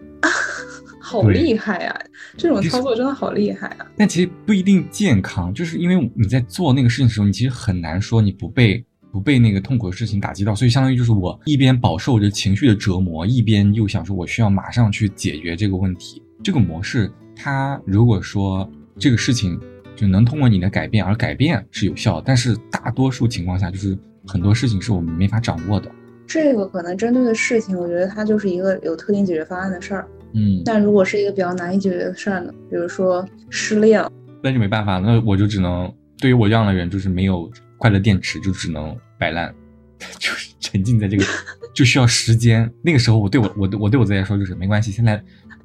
[1.03, 2.01] 好厉害呀！
[2.37, 3.87] 这种操作真的好厉害啊！
[3.97, 16.23] 但其实不一定健康，就是因为你在做那个事情的时候，你其实很难说你不被不被那个痛苦的事情打击到，所以相当于就是我一边饱受着情绪的折磨，一边又想说我需要马上去解决这个问题。
[16.43, 19.61] 这个模式，它如果说这个事情
[19.97, 25.91] 就能通过你的改变而改变是有效的，但是大多数情况下，就是很多事情是我们没法掌握的。
[26.27, 30.09] 这个可能针对的事情，我觉得它就是一个有特定解决方案的事儿。
[30.35, 34.11] 嗯，但如果是一个比较难以解决的事儿呢，比如说失恋了，
[34.43, 39.55] 那就没办法，那我就只能对于我这样的人，就是没有快乐电池，就只能摆烂，
[40.19, 41.25] 就是沉浸在这个，
[41.75, 42.71] 就需要时间。
[42.83, 45.23] 那个时候，我对我我我对我自己来说就是没关系，现在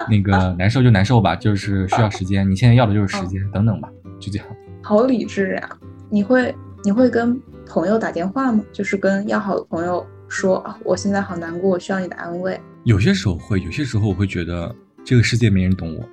[0.09, 2.49] 那个 难受就难受吧，就是需要时间。
[2.49, 4.47] 你现在要的就是时间，等等吧，就这样。
[4.83, 5.69] 好理智呀！
[6.09, 8.63] 你会你会跟朋友打电话吗？
[8.71, 12.59] 就是跟要好的朋友说，啊我现在好难过，我需要你的安慰。
[12.83, 16.03] 有些时候会，有些时候我会觉得这个世界没人懂我。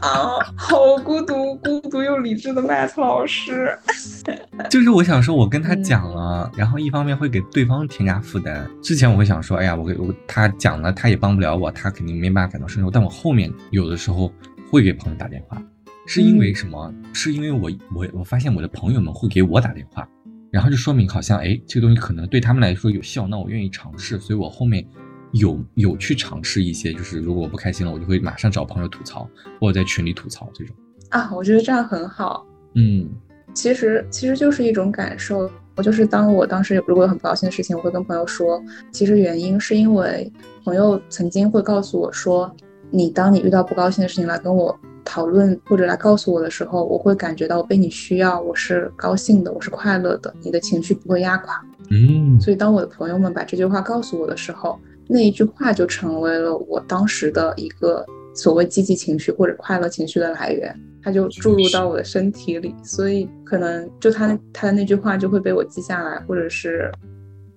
[0.00, 3.76] 啊，好孤独，孤独又理智的 Matt 老师。
[4.70, 8.70] 就是我想说，我跟他讲了，然后一方面会给对方添加负担。
[8.82, 12.90] 之前我会想说，哎呀，我给我他讲了，他也帮不了我，他肯定没办法感同身受。
[12.90, 14.32] 但我后面有的时候
[14.70, 15.60] 会给朋友打电话，
[16.06, 16.94] 是因为什么？
[17.12, 20.08] 是因为我我我发现我的朋友们会给我打电话，
[20.50, 24.84] 然后就说明好像哎，这个东西可能对他们来说有效，那我愿意尝试，所以我后面
[25.32, 29.28] 有有去尝试一些，就是如果我不开心了，我就会马上找朋友吐槽，
[29.60, 30.74] 或者在群里吐槽这种。
[31.10, 32.46] 啊，我觉得这样很好。
[32.74, 33.08] 嗯。
[33.52, 40.32] 其实其实就是一种感受，我就是当我当时如果有很不高兴的事情，我会跟朋友说，其实原因是因为
[40.64, 42.54] 朋友曾经会告诉我说，
[42.90, 51.60] 你当你遇到不高兴的事情来跟我讨论或者来告诉我的时候，我会感觉到被你需要，我是高兴的，我是快乐的，你的情绪不会压垮。
[51.90, 60.74] 嗯，所以当我的朋友们把这句话告诉我的时候，那一句话就成为了我当时的一个所谓积极情绪或者快乐情绪的来源。
[61.02, 66.92] 它就注入到我的身体里，所以可能就他他的那句话就会被我记下来，或者是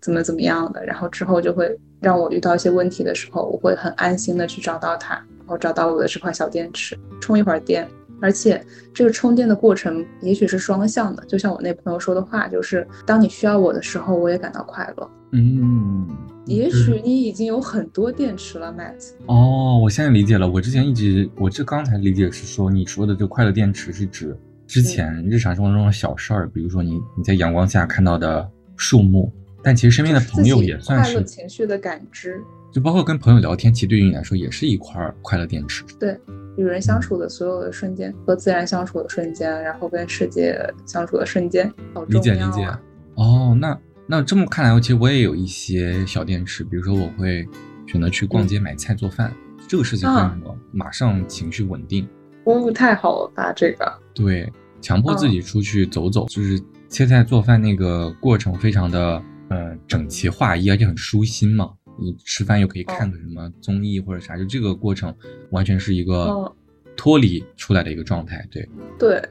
[0.02, 7.88] 怎么怎么样的，然后之后就会让我遇到一些问题的时候，我会很安心的去找到它，然后找到我的这块小电池，充一会儿电。
[8.22, 15.10] 而且这个充电的过程也许是双向的，就像我那朋友说的话，就是当你需要我的时候，我也感到快乐。
[15.32, 16.08] 嗯。
[16.46, 19.12] 也许你已经有很多电池了，Matt。
[19.28, 20.50] 哦，我现在理解了。
[20.50, 32.42] 我之前一直，我这刚才理解是说，你说的这个快乐电池是指之前日常生活中的小事儿，比如说你你在阳光下看到的树木，但其实身边的朋友也算是情绪的感知，
[32.74, 35.84] 就包括跟朋友聊天，其实对于你来说也是一块快乐电池。
[36.00, 36.20] 对，
[36.58, 42.68] 与人相处的所有的瞬间，和自然相处的瞬间，然后跟世界相处的瞬间，好理解理解。
[43.16, 43.80] 哦，那。
[44.06, 47.48] 那这么看来，其实我也有一些小电池，比如说我会
[47.88, 49.34] 选择去逛街买菜做饭，
[49.66, 52.06] 这个事情会让我马上情绪稳定。
[52.44, 53.90] 哦，太好了吧，这个。
[54.14, 61.72] 对，强迫自己出去走走，就是切菜做饭那个过程非常的嗯整齐划一，而且很舒心嘛。
[61.98, 65.14] 你吃饭又可以看个什么综艺或者啥，就这个过程
[65.52, 66.52] 完全是一个
[66.96, 68.48] 脱离出来的一个状态。
[68.52, 69.22] 对，对，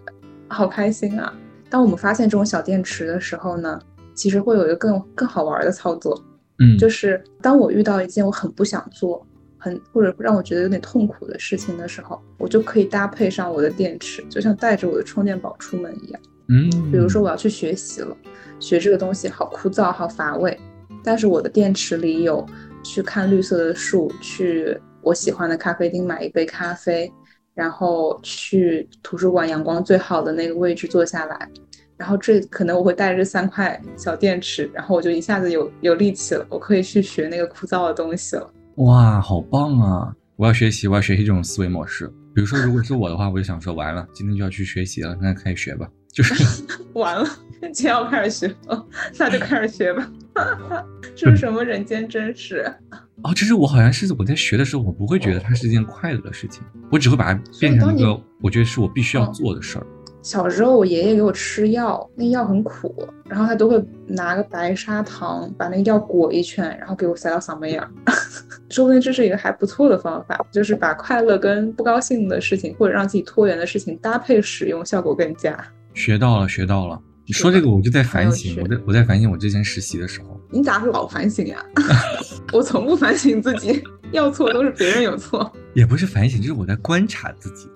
[0.49, 1.33] 好开心啊！
[1.71, 3.81] 当我们发现这种小电池的时候呢？
[4.15, 6.23] 其实会有一个更更好玩的操作，
[6.59, 16.21] 嗯，就是当我遇到一件我很不想做，很或者让我觉得有点痛苦的事情的时候，我就可以搭配上我的电池，就像带着我的充电宝出门一样。
[16.49, 18.15] 嗯，比如说我要去学习了，
[18.61, 20.61] 学这个东西好枯燥好乏味，
[21.05, 22.47] 但是我的电池里有
[22.83, 27.13] 去看绿色的树，去我喜欢的咖啡厅买一杯咖啡，
[27.55, 31.49] 然后去图书馆阳光最好的那个位置坐下来。
[31.97, 38.53] 然后这可能我会带着三块小电池，然后我就一下子有有力气了，我可以去学那个枯燥的东西了。
[38.77, 40.13] 哇，好棒啊！
[40.37, 42.09] 我要学习，我要学习这种思维模式。
[42.35, 45.89] 比如说，如果是我的话，我就想说，完了，今天就要去学习了，那开始学吧。
[46.13, 46.35] 就是
[46.95, 47.29] 完了，
[47.73, 48.85] 今天要开始学了，
[49.19, 50.11] 那就开始学吧。
[51.15, 52.65] 这是什么人间真实？
[53.23, 59.87] 哦，这是我好像是我在学的时候，我不会觉得它是一件快乐的事情，我只会把它变成一个我觉得是我必须要做的事儿。
[60.23, 67.91] 小时候，我爷爷给我吃药，那药很苦，然后他都会拿个白砂糖把那个药裹一圈，然后给我塞到嗓门眼儿。
[68.71, 75.59] 说不定这是一个还不错的方法，就是把快乐跟不高兴的事情或者让自己拖延的事情搭配使用，效果更佳。
[75.93, 77.01] 学到了，学到了。
[77.25, 80.41] 你说这个，我就在反省，我在我在反省我之前实习的时候。
[80.51, 81.65] 你咋老反省呀？
[82.53, 85.51] 我从不反省自己，要错都是别人有错。
[85.75, 87.69] 也不是反省，就是我在观察自己。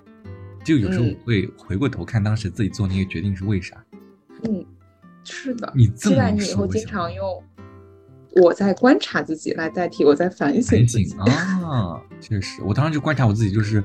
[0.63, 3.81] 就有时候会回过头看当时自己做那个决定是为啥。
[4.43, 4.65] 嗯，
[5.23, 5.71] 是的。
[5.73, 7.43] 你期待你以后经常用
[8.41, 12.01] 我在观察自己来代替我在反省自己啊。
[12.19, 13.81] 确实，我当时就观察我自己，就是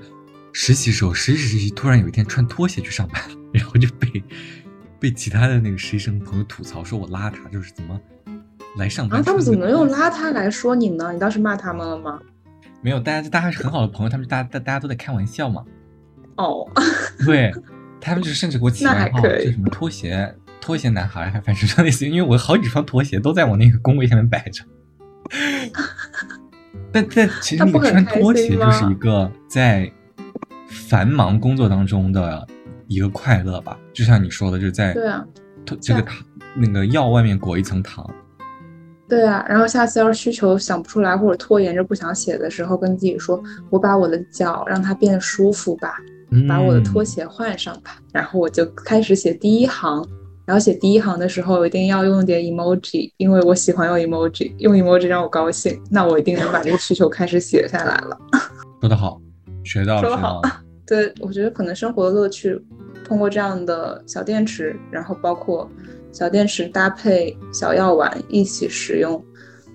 [0.53, 3.22] 实习时候实习实习，突然有一天穿拖鞋去上班，
[3.53, 4.22] 然后就被
[5.02, 8.00] 被其他的那个实习生朋友吐槽说我邋遢，就是怎么
[8.76, 9.20] 来上班？
[9.20, 11.12] 他们怎么能用邋遢来说你呢？
[11.12, 12.20] 你当时骂他们了吗？
[12.80, 15.64] 没有，大家大家是很好的朋友，他们大大大家都在开玩笑嘛。
[16.36, 16.64] 哦，
[17.26, 17.52] 对，
[18.00, 24.64] 他们就甚至给我起外号，就什么拖鞋拖鞋男孩，还反正说类似，因为我好几双拖鞋都在我那个工位下面摆着。
[26.92, 29.90] 但但其实你穿拖鞋就是一个在
[30.68, 32.46] 繁忙工作当中的
[32.93, 35.24] 一个快乐吧，就像你说的，就在对啊，
[35.80, 36.16] 这个糖
[36.57, 38.09] 那个药外面裹一层糖。
[39.09, 45.97] 对啊，然后下次要是需求想不出来或者拖延着不想写的时候，跟自己说，我把我的脚让它变舒服吧。
[46.49, 50.03] 把我的拖鞋换上吧，然后我就开始写第一行，
[50.47, 58.18] 然后写第一行的时候一定要用点 emoji，因为我喜欢用 emoji，用 emoji 让我高兴，那我一定能把这个需求开始写下来了。
[58.80, 59.20] 说得好，
[59.62, 60.40] 学到了，说得好。
[60.88, 62.59] 对，我觉得可能生活的乐趣，
[63.12, 65.70] 通过这样的小电池，然后包括
[66.12, 69.22] 小电池搭配小药丸一起使用，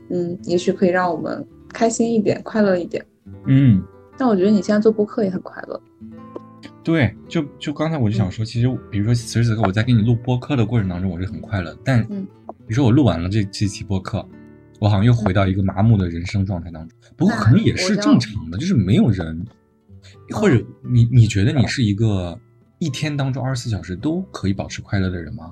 [0.09, 3.05] 嗯，也许可以让我们开心一点，快乐一点。
[3.45, 3.79] 嗯，
[4.17, 5.79] 但我觉得你现在做播客也很快乐。
[6.83, 11.77] 对，就就刚才我就想说，其实比如说此时此刻我在给你录播客的过程当中，我是很快乐。
[11.85, 14.27] 但嗯比如说我录完了这这期播客，
[14.79, 16.97] 我好像又回到一个麻木的人生状态当中。
[17.15, 19.45] 不过可能也是正常的，就是没有人，
[20.31, 22.35] 或者你你觉得你是一个
[22.79, 25.51] 一天当中二十四小时都可以保持快乐的人吗？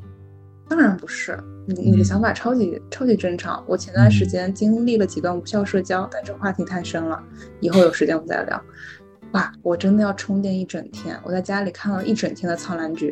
[0.68, 3.64] 当然不是，你你的想法超级、超级正常。
[3.68, 7.22] 我前段时间经历了几段无效社交，但这个话题太深了，
[7.60, 8.62] 以后有时间我们再聊。
[9.32, 11.20] 哇，我真的要充电一整天。
[11.24, 13.10] 我在家里看了一整天的《苍兰诀》，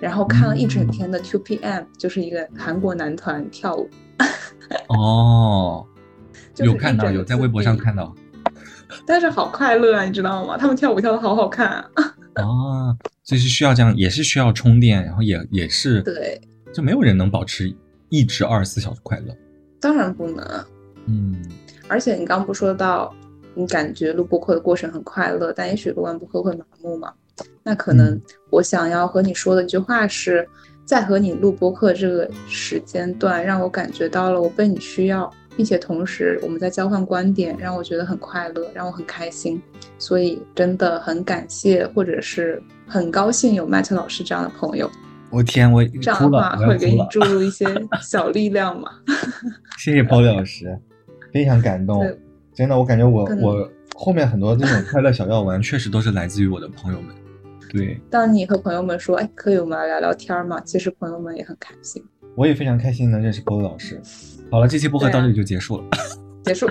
[0.00, 3.88] 然后看了一整天的 QPM 就是一个韩国男团跳舞。
[4.88, 5.86] 哦，
[6.56, 8.14] 有看到，有在微博上看到。
[9.06, 10.56] 但是好快乐啊，你知道吗？
[10.56, 11.84] 他们跳舞跳的好好看啊。
[12.34, 16.40] 啊，所以是需要这样，也是需要充电，然后也也是，对，
[16.72, 17.74] 就没有人能保持
[18.08, 19.36] 一直二十四小时快乐。
[19.80, 20.64] 当然不能。
[21.06, 21.36] 嗯
[21.86, 23.14] 而且你刚刚不说到，
[23.54, 27.12] 你感觉录播课的过程很快乐，但也许录完播课会麻木嘛？
[27.62, 30.48] 那可能嗯我想要和你说的一句话是，
[30.86, 39.60] 在和你录播课这个时间段，让我感觉到了我被你需要，并且同时我们在交换观点，让我觉得很快乐，让我很开心。
[39.98, 44.90] 所以真的很感谢，或者是很高兴有麦特老师这样的朋友，
[45.30, 46.56] 我天，我这样的话。
[46.56, 47.66] 会给你注入一些
[48.02, 48.90] 小力量嘛。
[49.78, 50.78] 谢谢 Polly 老师，
[51.32, 52.00] 非常感动。
[52.54, 57.14] 真的，我感觉我嗯我后面很多这种快乐小药丸，确实都是来自于我的朋友们。
[57.70, 60.60] 对，当你和朋友们说，哎，可以我们来聊聊天嘛？
[60.60, 62.04] 其实朋友们也很开心。
[62.36, 64.00] 我也非常开心能认识 Polly 老师。
[64.50, 65.84] 好了，这期播客到这里就结束了。
[66.44, 66.66] 结束。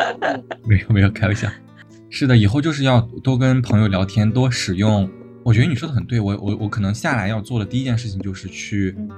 [0.66, 1.48] 没有没有，开玩笑。
[2.10, 5.08] 是的，以后就是要多跟朋友聊天，多使用。
[5.44, 9.08] 我觉得你说的很对，我我我可能下来要做的第一件事情就是去嗯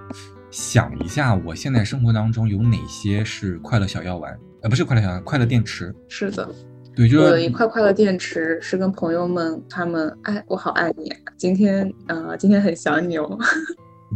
[0.50, 5.92] 想一下，我现在生活当中有哪些是快乐小药丸，呃，不是快乐小药丸，快乐电池。
[6.08, 6.48] 是的，
[6.94, 11.18] 对，就我有是一块快乐电池，是跟朋友们他们，哎，我好爱你啊！
[11.36, 13.38] 今天呃，今天很想你哦。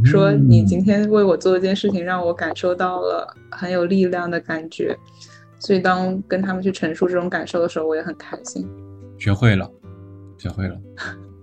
[0.03, 4.97] 说你今嗯天为我做一件事情，让我感受到了很有力量的感觉。
[5.59, 8.69] 所以当跟他们去陈述这种感受的时候，我也很开心。
[9.19, 9.71] 学会了，
[10.37, 10.77] 学会了。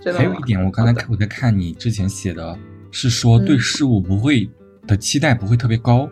[0.17, 2.57] 还有一点，我刚才看我在看你之前写的，
[2.91, 4.49] 是说对嗯事物不会
[4.85, 6.09] 的期待不会特别高。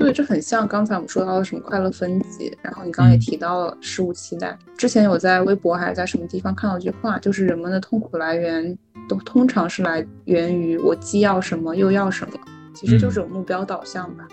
[0.00, 4.58] 对，这很像刚才我们说到的什么快乐分级，然后你刚刚也嗯提到了事物期待。
[4.78, 8.76] 之前有在微博还是在什么地方看到一句话，就是人们的痛苦来源
[9.06, 12.32] 都通常是来源于我既要什么又要什么，
[12.74, 14.26] 其实就是有目标导向吧。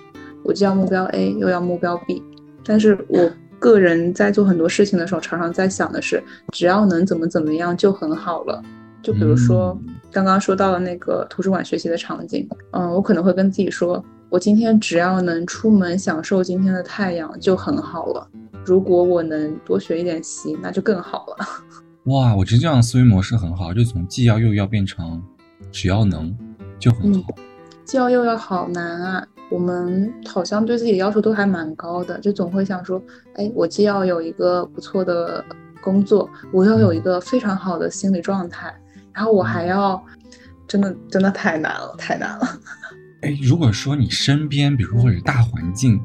[0.46, 2.24] 我既要目标 A 又要目标 B，
[2.64, 8.64] 但是我个人在做很多事情的时候，常常在想的是，只要能怎么怎么样就很好了。
[9.04, 18.28] 就比如说嗯刚刚说到的那个图书馆学习的场景，嗯，我可能会跟自己说，我今天只要能出门享受今天的太阳就很好了。
[18.66, 21.48] 如果我能多学一点习，那就更好了。
[22.12, 25.24] 哇，我觉得这样的思维模式很好，就从既要又要变成
[25.72, 26.36] 只要能
[26.78, 27.30] 就很好。
[27.86, 29.26] 既要又要好难啊！
[29.50, 33.02] 我们好像对自己的要求都还蛮高的，就总会想说，
[33.36, 35.44] 哎，我既要有一个不错的
[35.82, 38.74] 工作，我要有一个非常好的心理状态，
[39.14, 40.04] 然后我还要，
[40.68, 42.60] 真的真的太难了，太难了。
[43.28, 46.00] 哎，如果说你身边，比如说或者大环境，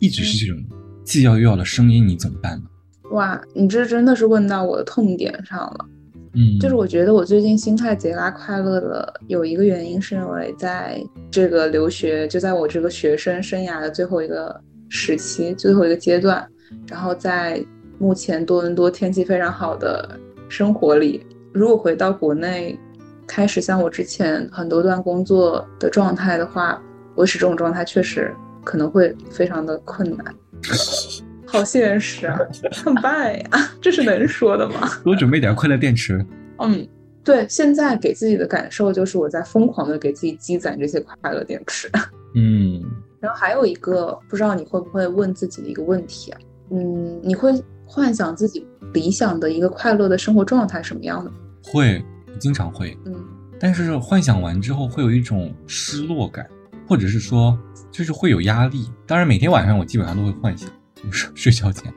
[0.00, 0.64] 一直是这种
[1.04, 2.64] 既要又要的声音，你怎么办呢？
[3.10, 5.86] 哇，你这真的是问到我的痛点上了。
[6.32, 10.98] 嗯，就是我觉得我最近心态贼拉快乐的有一个原因，是因为在
[11.30, 14.58] 这个留学，就在我这个学生生涯的最后一个
[14.88, 16.48] 时期、最后一个阶段，
[16.88, 17.62] 然后在
[17.98, 22.78] 目前多伦多天气非常好的生活里，如果回到国内，
[23.26, 26.80] 开始像我之前很多段工作的状态的话，
[27.16, 30.34] 维持这种状态确实可能会非常的困难。
[31.46, 32.36] 好现实啊，
[32.72, 33.50] 怎么办呀？
[33.80, 34.88] 这是能说的吗？
[35.04, 36.24] 多准备点快乐电池。
[36.58, 36.86] 嗯，
[37.22, 41.88] 对，现在给自己的感受就是我在疯狂的给自己积攒这些快乐电池。
[42.34, 42.82] 嗯，
[43.20, 47.52] 然后还有一个不知道你会不会问自己的一个问题啊，嗯，你会
[47.86, 51.30] 幻想自己理想的一个快乐的生活状态什么样的？
[51.62, 52.04] 会，
[52.38, 53.14] 经常会，嗯，
[53.58, 56.46] 但是幻想完之后会有一种失落感，
[56.86, 57.58] 或者是说
[57.90, 58.90] 就是会有压力。
[59.06, 61.92] 当然，每天晚上我基本上都会幻想，就 是睡觉前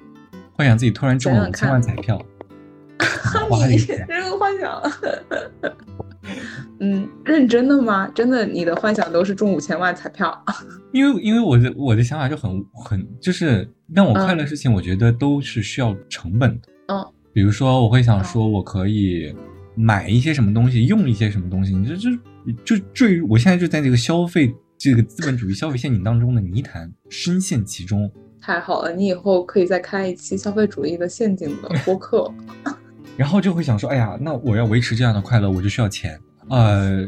[0.54, 2.18] 幻想自己突然中了五千万彩票，
[3.50, 3.78] 花了你。
[3.78, 4.82] 这个幻想，
[6.80, 8.08] 嗯，认真的吗？
[8.16, 10.44] 真的，你的幻想都是中五千万彩票？
[10.94, 16.68] 因为因为我的我的想法就很很就是让我快乐的事情，我觉得都是需要成本的。
[16.88, 19.36] 嗯，比如说我会想说，我可以
[19.78, 22.10] 买一些什么东西，用一些什么东西，你这就
[22.66, 28.12] 就坠入我现在就在这个消费这个资本主义消费陷阱当中的泥潭，深陷其中。
[28.42, 32.32] 太好了，你以后可以再开一期消费主义的陷阱的播客。
[33.16, 36.20] 然后就会想说，哎呀，那我要维持这样的快乐，我就需要钱。
[36.50, 37.02] 呃，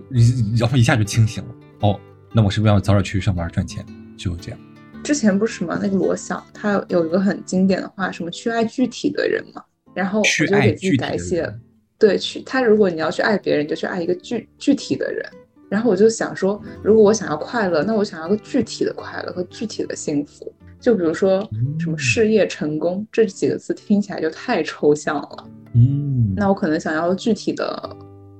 [0.58, 1.50] 然后一下就清醒了。
[1.82, 2.00] 哦，
[2.34, 3.86] 那我是不是要早点去上班赚钱？
[4.18, 4.60] 就这样。
[5.04, 9.64] 之前不是什么那个罗翔，他有一个很经典的话，什么去爱具体的人嘛。
[9.94, 11.50] 然后我就给自己改写，
[12.00, 15.24] 对，去他如果你要去爱别人，就去爱一个具具体的人。
[15.70, 20.52] 然后我就想说，如果我想要快乐，那我想要个具体的快乐和具体的幸福。
[20.80, 21.48] 就比如说
[21.78, 25.48] 什么事业成功这几个字听起来就太抽象了。
[25.76, 27.98] 嗯，那我可能想要具体的。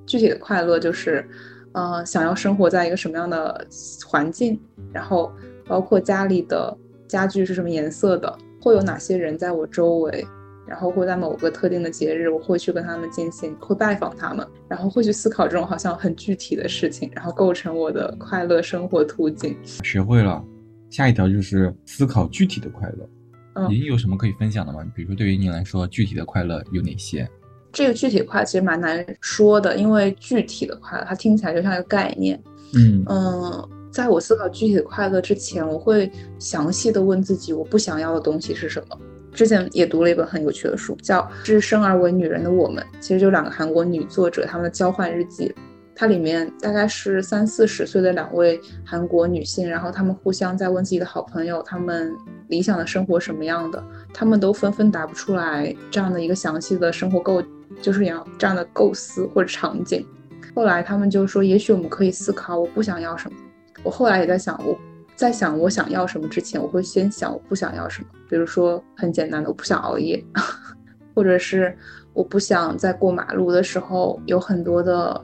[0.08, 1.24] 具体的快乐就是，
[1.72, 3.64] 呃，想要生活在一个什么样的
[4.08, 4.60] 环境，
[4.92, 5.32] 然后
[5.68, 6.76] 包括家里的
[7.08, 10.26] 家具是什么颜色的，会有哪些人在我周围，
[10.70, 19.58] 然后会在某个特定的节日，我会去跟他们进行，会拜访他们，然后会去思考这种好像很具体的事情，然后构成我的快乐生活途径。
[19.84, 20.44] 学会了，
[20.92, 23.10] 下一条就是思考具体的快乐。
[23.56, 24.86] 嗯，您有什么可以分享的吗？
[24.96, 27.28] 比如说对于您来说，具体的快乐有哪些？
[27.72, 32.42] 这个具体的快乐其实蛮难说的，因为具体的快乐它听起来就像一个概念。
[32.76, 38.98] 嗯嗯，在我思考具体的快乐之前，我会详细的问自己，我不想要的东西是什么。
[39.34, 45.54] 之前也读了一本很有趣的书，叫《是生而为女人的我们》，其实就两个韩国女作者她们的交换日记。
[45.96, 52.16] 它里面大概是三四十岁的两位韩国女性，然后她们互相在问自己的好朋友，她们
[52.48, 57.44] 理想的生活什么样的，她们都纷纷答不出来这样的一个详细的生活构。
[57.82, 60.06] 就是要这样的构思或者场景，
[60.54, 63.38] 后来他们就说，也许我们可以思考，我不想要什么。
[63.84, 64.78] 我后来也在想，我
[65.20, 68.08] 在想我想要什么之前，我会先想我不想要什么。
[68.30, 70.24] 比如说很简单的，我不想熬夜，
[71.14, 71.78] 或者是
[72.14, 75.22] 我不想在过马路的时候有很多的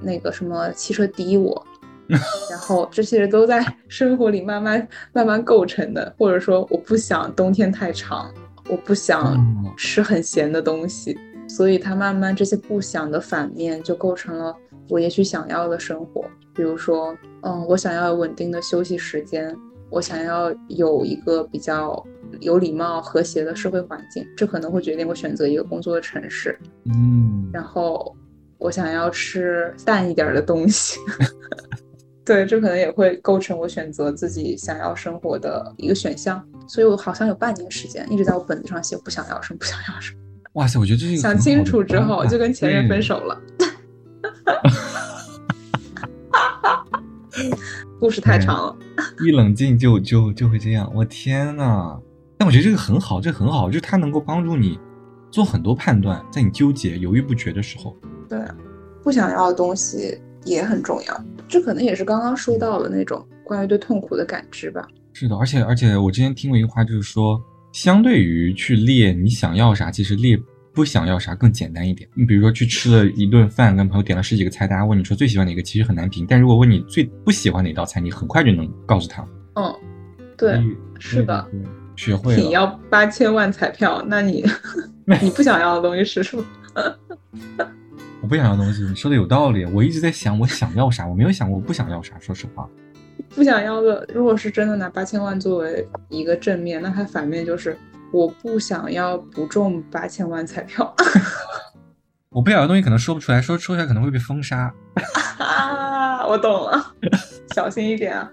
[0.00, 1.66] 那个什么汽车滴我。
[2.48, 6.14] 然后这些都在生活里慢慢慢慢构成的。
[6.16, 8.32] 或者说我不想冬天太长，
[8.68, 9.36] 我不想
[9.76, 11.18] 吃很咸的东西。
[11.48, 14.56] 所以，它慢慢这些不想的反面就构成了
[14.88, 16.24] 我也许想要的生活。
[16.54, 19.54] 比如说，嗯，我想要有稳定的休息时间，
[19.90, 22.00] 我想要有一个比较
[22.40, 26.58] 有礼貌、和谐的社会环境，这可能会决定我选择一个工作的城市。
[26.84, 28.14] 嗯，然后
[28.58, 30.98] 我想要吃淡一点的东西，
[32.24, 36.42] 对，这可能也会构成我选择自己想要生活的一个选项。
[36.66, 40.20] 所以我好像有半年时间一直在我本子上写不想要什么，不想要什么。
[40.54, 43.38] 哇塞，我觉得这是想清楚之后就跟前任分手了。
[47.98, 48.76] 故事太长了，
[49.26, 50.90] 一冷静就就就会这样。
[50.94, 51.98] 我天呐！
[52.38, 54.78] 但我觉得这个很好，这很好，就是它能够帮助你
[55.30, 57.96] 做很多判断，在你纠结、犹豫不决的时候。
[58.28, 58.38] 对，
[59.02, 61.24] 不想要的东西也很重要。
[61.48, 64.86] 这可能也是刚刚说到的那种关于对痛苦的感知吧。
[65.12, 67.40] 是的，而且而且我之前听过一句话，就是说。
[67.72, 70.40] 相对于去列你想要啥，其实列
[70.74, 72.08] 不想要啥更简单一点。
[72.14, 76.26] 你比如说去吃了一顿饭，跟朋友点了十几个菜，大家问你说最喜欢哪个，其实很难评。
[76.28, 79.24] 但如果问你最不喜欢哪道菜，你很快就能告诉他。
[79.54, 79.72] 嗯，
[80.36, 80.60] 对，
[80.98, 81.46] 是的，
[81.94, 82.42] 学会了。
[82.42, 84.44] 你要八千万彩票，那你
[85.22, 86.44] 你不想要的东西是什么？
[88.20, 89.64] 我不想要东西，你说的有道理。
[89.66, 92.18] 我一直在想我想要啥，我没有想过我不想要啥。
[92.18, 92.68] 说实话。
[93.30, 97.76] 不想要的，如果是真的拿八千万作为一个正面，那它反面就是
[98.12, 100.94] 我不想要不中八千万彩票。
[102.30, 104.72] 我不想要的东西可能说不出来，说说出来可能会被封杀。
[105.38, 106.94] 啊，我懂了，
[107.54, 108.30] 小心一点啊。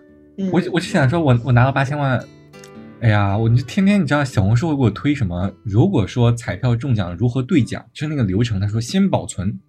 [0.51, 2.23] 我我就想说，我我拿了八千万，
[3.01, 5.51] 哎呀，我就天天你知道小红书会给我推什么？
[5.63, 9.59] 如果说彩票中奖如何兑奖，就是那个流程，他说先保存。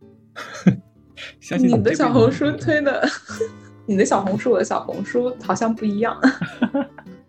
[1.40, 3.06] 相信你的小红书推的。
[3.84, 6.16] 你的小红书，我的小红书好像不一样。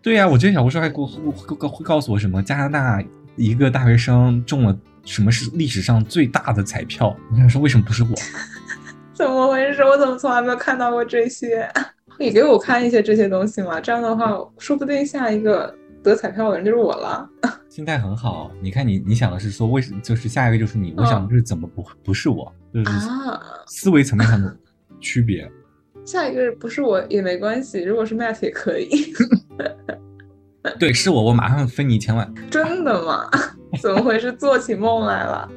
[0.04, 3.02] 对呀，我之前小红书还给我会会告诉我什么加拿大
[3.36, 7.16] 一个大学生中了什么是历史上最大的彩票。
[7.32, 8.10] 我想说为什么不是我？
[9.14, 9.82] 怎么回事？
[9.82, 11.66] 我怎么从来没有看到过这些？
[12.20, 13.80] 你给我看一些这些东西嘛？
[13.80, 17.26] 这样的话，说不定下一个得彩票的人就是我了。
[17.70, 22.52] 心态很好，你看你你想的是说为什就是下一个就是你，我想就是怎么不不是我？
[22.74, 22.90] 就是
[23.68, 24.54] 思维层面上的
[25.00, 25.50] 区别。
[26.04, 29.12] 下一个不是我也没关系，如果是 Matt 也可以。
[30.78, 32.32] 对，是我，我马上分你一千万。
[32.50, 33.28] 真的吗？
[33.82, 34.32] 怎么回事？
[34.34, 35.48] 做起梦来了？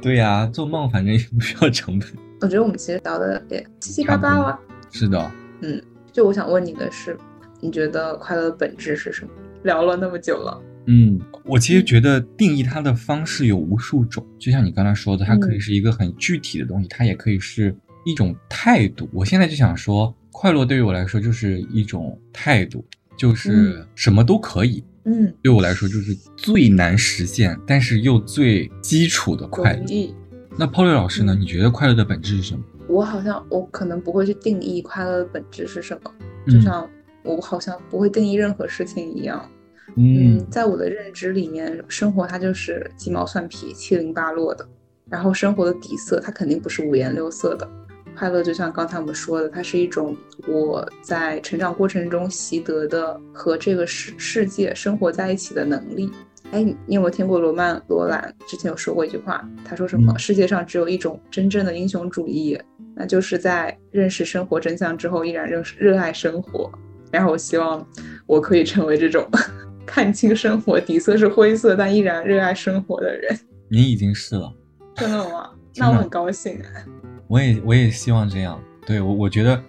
[0.00, 2.08] 对呀，做梦反正也不需要成本。
[2.40, 4.58] 我觉得我们其实聊的也七七八八了。
[4.90, 5.30] 是的，
[5.62, 7.16] 嗯，就我想问你的是，
[7.60, 9.30] 你觉得快乐的本质是什么？
[9.64, 17.74] 聊了那么久了，嗯，我其实觉得定义它的方式有无数种，就像你刚才说的，它可以嗯是一个很具体的东西，它也可以是
[18.08, 19.08] 一种态度。
[19.12, 22.84] 我现在就想说，快乐对于我来说就是一种态度，
[23.16, 24.82] 就是什么都可以。
[25.04, 30.14] 嗯，对我来说，就是最难实现，但是又最基础的快乐。
[30.56, 31.34] 那 Polly 老师呢？
[31.34, 32.64] 嗯你觉得快乐的本质是什么？
[32.88, 36.12] 我好像我可能不会去定义快乐的本质是什么，
[36.46, 36.88] 嗯就像
[37.22, 39.48] 我好像不会定义任何事情一样。
[39.96, 44.66] 嗯在我的认知里面，生活它就是鸡毛蒜皮、七零八落的，
[45.08, 47.68] 然后生活的底色它肯定不是五颜六色的。
[48.18, 50.16] 快乐就像刚才我们说的，它是一种
[50.48, 56.10] 我在成长过程中习得的和这个世世界生活在一起的能力。
[56.50, 59.48] 哎，你你有没有听过罗曼·罗兰之前有说过一句话？
[59.64, 60.12] 他说什么？
[60.12, 62.58] 嗯世界上只有一种真正的英雄主义，
[62.96, 66.68] 那就是在认识生活真相之后，依然认识热爱生活。
[67.12, 67.86] 然后我希望
[68.26, 69.28] 我可以成为这种
[69.86, 73.38] 看清生活底色是灰色，但依然热爱生活的人。
[73.70, 74.52] 你已经是了，
[74.96, 75.50] 真的吗？
[75.76, 76.60] 那我很高兴。
[77.28, 78.60] 我也我也希望这样。
[78.86, 79.62] 对我，我觉得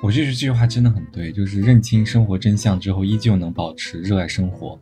[0.00, 4.78] 我就是这句话真的很对，就是认清生活真相之后，依旧能保持热爱生活，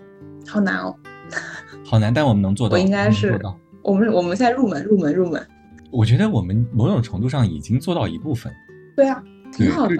[0.46, 0.94] 好难哦。
[1.84, 2.74] 好难，但我们能做到。
[2.74, 3.40] 我应该是。
[3.82, 5.44] 我们我们现在入门入门入门。
[5.90, 8.52] 我觉得我们某种程度上已经做到一部分，
[8.94, 9.96] 对啊，挺好的。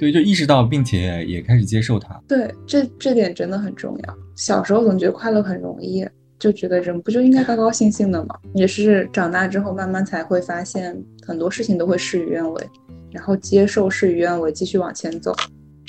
[0.00, 2.20] 对，就意识到并且也开始接受它。
[2.26, 4.18] 对，这这点真的很重要。
[4.34, 6.06] 小时候总觉得快乐很容易，
[6.38, 8.36] 就觉得人不就应该高高兴兴的吗？
[8.54, 12.70] 也是长大之后慢慢才会发现，很多事情都会事与愿违，
[13.10, 15.34] 然后接受事与愿违，继续往前走。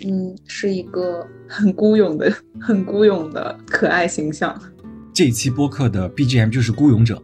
[0.06, 4.60] 嗯，是一个很孤勇的、很孤勇的可爱形象
[5.14, 7.22] 这一期播客的 BGM 就是《孤勇者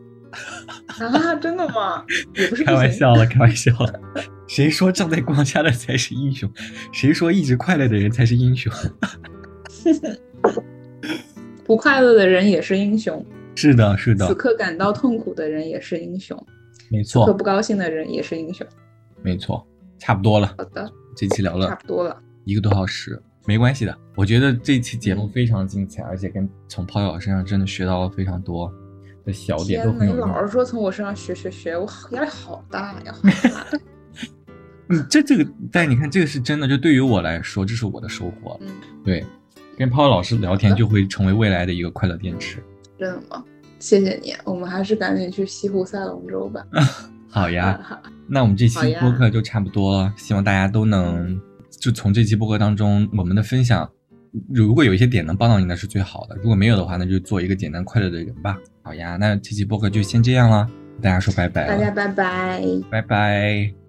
[0.99, 1.35] 啊！
[1.35, 2.05] 真的吗？
[2.33, 3.99] 也不》，是开玩笑了，开玩笑了。
[4.47, 6.49] 谁说站在光下的才是英雄？
[6.93, 8.71] 谁说一直快乐的人才是英雄？
[11.71, 16.37] 不快乐的人也是英雄，是的，是的此，刻感到痛苦的人也是英雄，
[16.89, 18.67] 没此刻错，不高兴的人也是英雄。
[19.21, 19.65] 没错，
[19.97, 20.53] 差不多了。
[20.57, 22.21] 好的，这期聊了差不多了。
[22.43, 23.97] 一个多小时，没关系的。
[24.17, 28.69] 我觉得这期节目非常精彩，而且跟从泡友身上真的学到了非常多
[29.23, 30.27] 的小点，都很有用。
[30.27, 33.15] 老是说从我身上学学学，我压力好大呀。
[34.89, 38.59] 嗯，这这个，但你看，这个是真的，就对于我来说，这是我的收获。
[38.59, 38.67] 嗯，
[39.05, 39.25] 对，
[39.81, 42.63] 跟泡老师聊天就会成为未来的一个快乐电池。
[42.99, 43.43] 真的吗？
[43.79, 46.63] 谢谢你，我们还是赶紧去西湖赛龙舟吧。
[47.27, 51.35] 好呀，那我们这期播客就差不多了，希望大家都能
[51.79, 53.89] 就从这期播客当中我们的分享，
[54.53, 58.55] 如果有一些点能帮到你，那是最好的；如果没有的话，那就做一个简单快乐的人吧。
[58.83, 60.69] 好呀，那这期播客就先这样了，
[61.01, 62.61] 大家说拜拜，大家拜拜。
[62.91, 63.80] 拜拜。